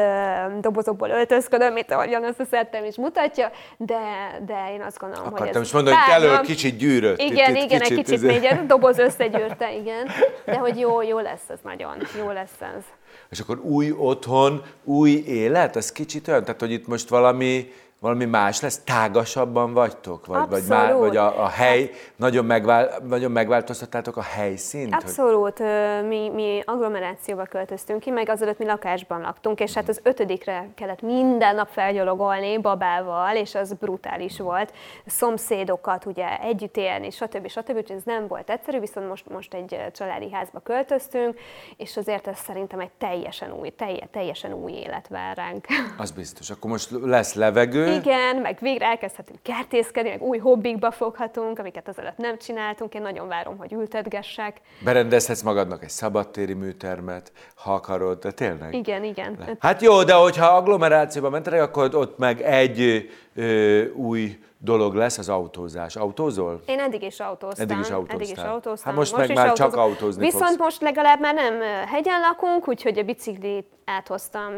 dobozokból 0.61 1.09
öltözködöm, 1.09 1.73
mint 1.73 1.91
ahogyan 1.91 2.35
szettem 2.51 2.85
is 2.85 2.97
mutatja, 2.97 3.51
de, 3.77 4.01
de 4.47 4.73
én 4.73 4.83
azt 4.83 4.99
gondolom, 4.99 5.27
Akartam 5.27 5.47
hogy 5.47 5.57
ez... 5.57 5.63
is 5.63 5.73
mondani, 5.73 5.97
hogy 5.97 6.23
elő 6.23 6.41
kicsit 6.41 6.77
gyűrött. 6.77 7.19
Igen, 7.21 7.57
itt, 7.57 7.63
igen, 7.63 7.81
kicsit, 7.81 7.99
egy 7.99 8.05
kicsit 8.05 8.23
még 8.23 8.67
doboz 8.67 8.99
összegyűrte, 8.99 9.75
igen. 9.75 10.09
De 10.45 10.59
hogy 10.59 10.79
jó, 10.79 11.03
jó 11.03 11.19
lesz 11.19 11.49
ez 11.49 11.59
nagyon, 11.63 11.97
jó 12.19 12.31
lesz 12.31 12.61
ez. 12.61 12.85
És 13.31 13.41
akkor 13.41 13.59
új 13.59 13.93
otthon, 13.97 14.63
új 14.85 15.11
élet, 15.27 15.77
ez 15.77 15.93
kicsit 15.93 16.29
olyan, 16.29 16.45
tehát 16.45 16.61
hogy 16.61 16.73
itt 16.73 16.87
most 16.87 17.09
valami 17.09 17.73
valami 18.01 18.25
más 18.25 18.61
lesz? 18.61 18.79
Tágasabban 18.85 19.73
vagytok? 19.73 20.27
Vagy, 20.27 20.49
vagy, 20.49 20.63
már, 20.69 20.95
vagy 20.95 21.17
a, 21.17 21.43
a 21.43 21.49
hely, 21.49 21.91
nagyon, 22.17 22.45
megvál, 22.45 22.99
nagyon 23.09 23.31
megváltoztattátok 23.31 24.17
a 24.17 24.23
helyszínt? 24.23 24.95
Abszolút. 24.95 25.59
Hogy... 25.59 25.67
Mi, 26.09 26.31
mi 26.35 26.63
agglomerációba 26.65 27.45
költöztünk 27.45 28.01
ki, 28.01 28.11
meg 28.11 28.29
azelőtt 28.29 28.59
mi 28.59 28.65
lakásban 28.65 29.21
laktunk, 29.21 29.61
és 29.61 29.75
hát 29.75 29.89
az 29.89 30.01
ötödikre 30.03 30.69
kellett 30.75 31.03
minden 31.03 31.55
nap 31.55 31.69
felgyalogolni 31.69 32.59
babával, 32.59 33.37
és 33.37 33.55
az 33.55 33.73
brutális 33.73 34.39
volt. 34.39 34.73
Szomszédokat 35.07 36.07
ugye 36.07 36.39
együtt 36.39 36.77
élni, 36.77 37.11
stb. 37.11 37.49
stb. 37.49 37.77
Úgyhogy 37.77 37.97
ez 37.97 38.03
nem 38.05 38.27
volt 38.27 38.51
egyszerű, 38.51 38.79
viszont 38.79 39.09
most, 39.09 39.29
most 39.29 39.55
egy 39.55 39.81
családi 39.93 40.33
házba 40.33 40.61
költöztünk, 40.61 41.39
és 41.77 41.97
azért 41.97 42.27
ez 42.27 42.39
szerintem 42.39 42.81
egy 42.81 42.91
teljesen 42.99 43.53
új, 43.53 43.73
teljesen 44.11 44.53
új 44.53 44.73
élet 44.73 45.09
vár 45.09 45.37
ránk. 45.37 45.67
Az 45.97 46.11
biztos. 46.11 46.51
Akkor 46.51 46.71
most 46.71 46.91
lesz 47.03 47.35
levegő, 47.35 47.90
igen, 47.95 48.37
meg 48.37 48.59
végre 48.61 48.87
elkezdhetünk 48.87 49.43
kertészkedni, 49.43 50.11
meg 50.11 50.23
új 50.23 50.39
hobbikba 50.39 50.91
foghatunk, 50.91 51.59
amiket 51.59 51.89
azelőtt 51.89 52.17
nem 52.17 52.39
csináltunk. 52.39 52.95
Én 52.95 53.03
nagyon 53.03 53.29
várom, 53.29 53.59
hogy 53.59 53.73
ültetgessek. 53.73 54.61
Berendezhetsz 54.85 55.43
magadnak 55.43 55.83
egy 55.83 55.91
szabadtéri 55.91 56.53
műtermet, 56.53 57.33
ha 57.55 57.75
akarod, 57.75 58.19
de 58.19 58.31
tényleg. 58.31 58.75
Igen, 58.75 59.05
igen. 59.05 59.37
Le. 59.39 59.57
Hát 59.59 59.83
jó, 59.83 60.03
de 60.03 60.15
hogyha 60.15 60.47
agglomerációba 60.47 61.31
mentek, 61.31 61.63
akkor 61.63 61.95
ott 61.95 62.19
meg 62.19 62.41
egy 62.41 63.11
ö, 63.35 63.85
új 63.89 64.39
dolog 64.63 64.95
lesz 64.95 65.19
az 65.19 65.29
autózás. 65.29 65.97
Autózol? 65.97 66.63
Én 66.67 66.79
eddig 66.79 67.03
is 67.03 67.21
autóztam. 67.21 67.65
Eddig 67.69 67.79
is 67.79 67.91
autóztam. 67.91 68.21
Eddig 68.21 68.31
is 68.31 68.43
autóztam. 68.43 68.87
Hát 68.91 68.95
most, 68.95 69.17
most 69.17 69.27
meg 69.27 69.37
már 69.37 69.47
autózom. 69.47 69.71
csak 69.71 69.81
autózni 69.81 70.25
Viszont 70.25 70.45
fogsz. 70.45 70.59
most 70.59 70.81
legalább 70.81 71.21
már 71.21 71.35
nem 71.35 71.61
hegyen 71.87 72.21
lakunk, 72.21 72.69
úgyhogy 72.69 72.99
a 72.99 73.03
biciklit 73.03 73.67
áthoztam 73.85 74.55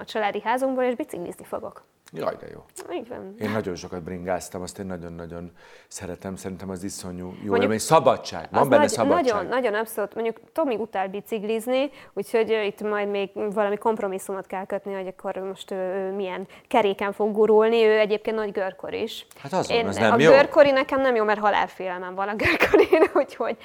a 0.00 0.04
családi 0.04 0.40
házunkból, 0.40 0.84
és 0.84 0.94
biciklizni 0.94 1.44
fogok. 1.44 1.84
Jaj, 2.16 2.36
de 2.40 2.46
jó. 2.52 2.64
Így 2.96 3.08
van. 3.08 3.34
Én 3.38 3.50
nagyon 3.50 3.74
sokat 3.74 4.02
bringáztam, 4.02 4.62
azt 4.62 4.78
én 4.78 4.86
nagyon-nagyon 4.86 5.52
szeretem, 5.88 6.36
szerintem 6.36 6.70
az 6.70 6.82
iszonyú 6.82 7.18
jó 7.18 7.30
mondjuk, 7.32 7.62
élmény. 7.62 7.78
Szabadság, 7.78 8.48
van 8.50 8.68
benne 8.68 8.80
nagy, 8.80 8.90
szabadság. 8.90 9.24
Nagyon, 9.24 9.46
nagyon 9.46 9.74
abszolút. 9.74 10.14
Mondjuk 10.14 10.40
Tomi 10.52 10.76
utál 10.76 11.08
biciklizni, 11.08 11.90
úgyhogy 12.12 12.50
itt 12.66 12.80
majd 12.80 13.08
még 13.08 13.30
valami 13.34 13.76
kompromisszumot 13.76 14.46
kell 14.46 14.66
kötni, 14.66 14.94
hogy 14.94 15.06
akkor 15.06 15.36
most 15.36 15.70
ő, 15.70 16.12
milyen 16.16 16.46
keréken 16.68 17.12
fog 17.12 17.32
gurulni. 17.32 17.84
Ő 17.84 17.98
egyébként 17.98 18.36
nagy 18.36 18.52
görkor 18.52 18.92
is. 18.92 19.26
Hát 19.38 19.52
az 19.52 19.70
én, 19.70 19.86
az 19.86 19.96
nem 19.96 20.12
a 20.12 20.18
jó. 20.18 20.32
A 20.32 20.34
görkori 20.34 20.70
nekem 20.70 21.00
nem 21.00 21.14
jó, 21.14 21.24
mert 21.24 21.40
halálfélelmem 21.40 22.14
van 22.14 22.28
a 22.28 22.34
görkorin, 22.34 23.02
úgyhogy, 23.22 23.56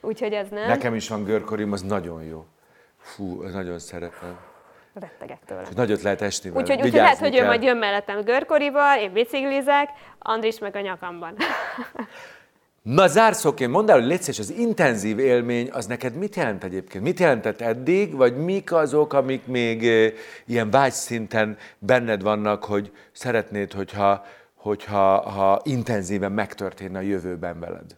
úgyhogy 0.00 0.32
ez 0.32 0.48
nem. 0.48 0.66
Nekem 0.66 0.94
is 0.94 1.08
van 1.08 1.24
görkorim, 1.24 1.72
az 1.72 1.82
nagyon 1.82 2.22
jó. 2.22 2.46
Fú, 2.98 3.42
nagyon 3.42 3.78
szeretem 3.78 4.38
rettegek 5.00 5.38
tőle. 5.46 5.62
Nagyot 5.74 6.02
lehet 6.02 6.22
esni 6.22 6.50
vele. 6.50 6.62
Úgyhogy 6.62 6.86
úgy 6.86 6.92
lehet, 6.92 7.18
hogy 7.18 7.36
ő 7.36 7.44
majd 7.44 7.62
jön 7.62 7.76
mellettem 7.76 8.20
görkorival, 8.20 8.98
én 8.98 9.12
biciklizek, 9.12 9.88
Andris 10.18 10.58
meg 10.58 10.76
a 10.76 10.80
nyakamban. 10.80 11.36
Na 12.82 13.06
zárszóként 13.06 13.70
mondd 13.70 13.90
el, 13.90 13.98
hogy 13.98 14.06
légy 14.06 14.36
az 14.38 14.50
intenzív 14.50 15.18
élmény, 15.18 15.70
az 15.72 15.86
neked 15.86 16.14
mit 16.14 16.36
jelent 16.36 16.64
egyébként? 16.64 17.04
Mit 17.04 17.18
jelentett 17.18 17.60
eddig, 17.60 18.14
vagy 18.14 18.36
mik 18.36 18.72
azok, 18.72 19.12
amik 19.12 19.46
még 19.46 19.82
ilyen 20.46 20.70
vágyszinten 20.70 21.56
benned 21.78 22.22
vannak, 22.22 22.64
hogy 22.64 22.92
szeretnéd, 23.12 23.72
hogyha, 23.72 24.24
hogyha 24.54 25.30
ha 25.30 25.60
intenzíven 25.64 26.32
megtörténne 26.32 26.98
a 26.98 27.02
jövőben 27.02 27.60
veled? 27.60 27.96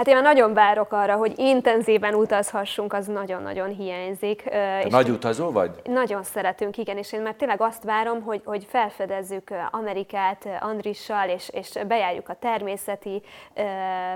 Hát 0.00 0.08
én 0.08 0.14
már 0.14 0.24
nagyon 0.24 0.54
várok 0.54 0.92
arra, 0.92 1.14
hogy 1.14 1.32
intenzíven 1.36 2.14
utazhassunk, 2.14 2.92
az 2.92 3.06
nagyon-nagyon 3.06 3.68
hiányzik. 3.68 4.42
Te 4.42 4.82
és 4.84 4.92
nagy 4.92 5.08
utazó 5.08 5.50
vagy? 5.50 5.70
Nagyon 5.84 6.22
szeretünk, 6.22 6.76
igen, 6.76 6.96
és 6.96 7.12
én 7.12 7.20
már 7.20 7.34
tényleg 7.34 7.60
azt 7.60 7.82
várom, 7.82 8.22
hogy, 8.22 8.40
hogy 8.44 8.66
felfedezzük 8.70 9.50
Amerikát 9.70 10.48
Andrissal, 10.60 11.28
és, 11.28 11.48
és 11.52 11.70
bejárjuk 11.88 12.28
a 12.28 12.34
természeti 12.34 13.22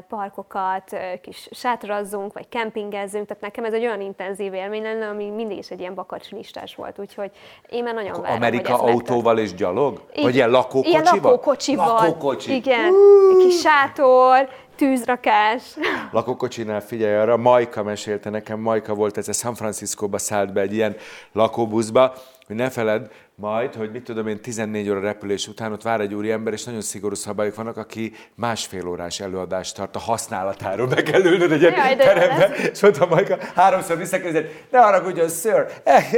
parkokat, 0.08 0.96
kis 1.22 1.48
sátrazzunk, 1.50 2.32
vagy 2.32 2.48
kempingezzünk, 2.48 3.26
tehát 3.26 3.42
nekem 3.42 3.64
ez 3.64 3.72
egy 3.72 3.84
olyan 3.84 4.00
intenzív 4.00 4.54
élmény 4.54 4.82
lenne, 4.82 5.08
ami 5.08 5.30
mindig 5.30 5.58
is 5.58 5.70
egy 5.70 5.80
ilyen 5.80 5.94
bakacslistás 5.94 6.74
volt, 6.74 6.98
úgyhogy 6.98 7.30
én 7.68 7.82
már 7.82 7.94
nagyon 7.94 8.20
várom, 8.20 8.36
Amerika 8.36 8.82
autóval 8.82 9.38
és 9.38 9.54
gyalog? 9.54 10.00
Vagy 10.22 10.34
ilyen 10.34 10.50
lakókocsival? 10.50 11.02
Ilyen 11.02 11.14
lakókocsival. 11.22 11.86
Lakókocsi. 11.86 12.54
Igen, 12.54 12.92
kis 13.38 13.60
sátor, 13.60 14.48
tűzrakás. 14.76 15.62
Lakókocsinál 16.10 16.80
figyelj 16.80 17.16
arra, 17.16 17.36
Majka 17.36 17.82
mesélte 17.82 18.30
nekem, 18.30 18.60
Majka 18.60 18.94
volt 18.94 19.18
ez 19.18 19.28
a 19.28 19.32
San 19.32 19.54
Franciscóba 19.54 20.18
szállt 20.18 20.52
be 20.52 20.60
egy 20.60 20.74
ilyen 20.74 20.96
lakóbuszba, 21.32 22.14
hogy 22.46 22.56
ne 22.56 22.70
feled 22.70 23.10
majd, 23.36 23.74
hogy 23.74 23.90
mit 23.90 24.02
tudom 24.02 24.26
én, 24.26 24.40
14 24.40 24.90
óra 24.90 25.00
repülés 25.00 25.48
után 25.48 25.72
ott 25.72 25.82
vár 25.82 26.00
egy 26.00 26.14
úri 26.14 26.30
ember, 26.30 26.52
és 26.52 26.64
nagyon 26.64 26.80
szigorú 26.80 27.14
szabályok 27.14 27.54
vannak, 27.54 27.76
aki 27.76 28.12
másfél 28.34 28.88
órás 28.88 29.20
előadást 29.20 29.76
tart 29.76 29.96
a 29.96 29.98
használatáról. 29.98 30.86
Be 30.86 31.02
kell 31.02 31.24
ülnöd 31.24 31.52
egy 31.52 31.60
ilyen 31.60 31.98
terembe, 31.98 32.54
és 32.72 32.80
mondta 32.80 33.06
Majka, 33.06 33.38
háromszor 33.54 33.96
visszakérdezett, 33.96 34.70
ne 34.70 34.78
haragudjon, 34.78 35.28
sir, 35.28 35.66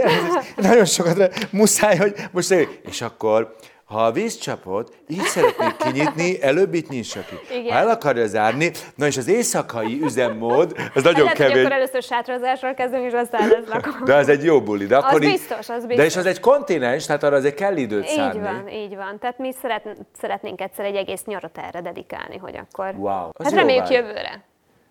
nagyon 0.56 0.84
sokat 0.84 1.46
muszáj, 1.50 1.96
hogy 1.96 2.14
most 2.30 2.54
És 2.82 3.00
akkor 3.00 3.56
ha 3.86 4.04
a 4.04 4.12
vízcsapot 4.12 4.96
így 5.08 5.22
szeretnék 5.22 5.76
kinyitni, 5.76 6.42
előbb 6.42 6.74
itt 6.74 6.88
nyissa 6.88 7.20
ki. 7.20 7.54
Igen. 7.54 7.72
Ha 7.72 7.78
el 7.78 7.88
akarja 7.88 8.26
zárni, 8.26 8.70
na 8.94 9.06
és 9.06 9.16
az 9.16 9.28
éjszakai 9.28 10.02
üzemmód, 10.02 10.74
az 10.94 11.02
nagyon 11.02 11.22
Lehet, 11.22 11.38
kevés. 11.38 11.64
akkor 11.64 11.72
először 11.72 12.02
sátrazásról 12.02 12.74
kezdünk, 12.74 13.04
és 13.04 13.12
aztán 13.12 13.54
ez 13.54 13.68
lakom. 13.68 14.04
De 14.04 14.14
az 14.14 14.28
egy 14.28 14.44
jó 14.44 14.62
buli. 14.62 14.86
De 14.86 14.96
akkor 14.96 15.14
az 15.14 15.22
így, 15.22 15.30
biztos, 15.30 15.68
az 15.68 15.86
biztos. 15.86 15.96
De 15.96 16.04
és 16.04 16.16
az 16.16 16.26
egy 16.26 16.40
kontinens, 16.40 17.06
tehát 17.06 17.22
arra 17.22 17.36
azért 17.36 17.54
kell 17.54 17.76
időt 17.76 18.04
így 18.04 18.08
szánni. 18.08 18.36
Így 18.36 18.42
van, 18.42 18.68
így 18.68 18.96
van. 18.96 19.18
Tehát 19.18 19.38
mi 19.38 19.52
szeret, 19.52 19.96
szeretnénk 20.18 20.60
egyszer 20.60 20.84
egy 20.84 20.96
egész 20.96 21.24
nyarat 21.24 21.58
erre 21.58 21.80
dedikálni, 21.80 22.36
hogy 22.36 22.56
akkor... 22.56 22.94
Wow. 22.96 23.28
Az 23.32 23.44
hát 23.44 23.52
reméljük 23.52 23.82
vágy. 23.82 23.92
jövőre. 23.92 24.44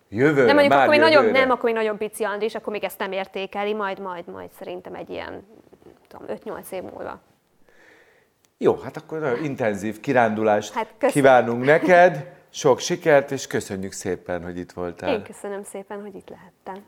Jövőre, 0.09 0.45
nem, 0.45 0.55
mondjuk 0.55 0.73
akkor 0.73 0.87
még 0.87 0.99
jövőre. 0.99 1.19
nagyon, 1.19 1.31
nem, 1.31 1.49
akkor 1.49 1.63
még 1.63 1.73
nagyon 1.73 1.97
pici 1.97 2.23
Andris, 2.23 2.55
akkor 2.55 2.73
még 2.73 2.83
ezt 2.83 2.99
nem 2.99 3.11
értékeli, 3.11 3.73
majd, 3.73 3.99
majd, 3.99 4.27
majd 4.27 4.49
szerintem 4.59 4.93
egy 4.93 5.09
ilyen 5.09 5.47
tudom, 6.07 6.37
5-8 6.43 6.71
év 6.71 6.81
múlva. 6.81 7.21
Jó, 8.57 8.75
hát 8.75 8.97
akkor 8.97 9.19
nagyon 9.19 9.43
intenzív 9.43 9.99
kirándulást 9.99 10.73
Hát 10.73 10.87
köszönöm. 10.97 11.11
kívánunk 11.13 11.65
neked, 11.65 12.33
sok 12.49 12.79
sikert, 12.79 13.31
és 13.31 13.47
köszönjük 13.47 13.91
szépen, 13.91 14.43
hogy 14.43 14.57
itt 14.57 14.71
voltál. 14.71 15.13
Én 15.13 15.23
köszönöm 15.23 15.63
szépen, 15.63 16.01
hogy 16.01 16.15
itt 16.15 16.29
lehettem. 16.29 16.83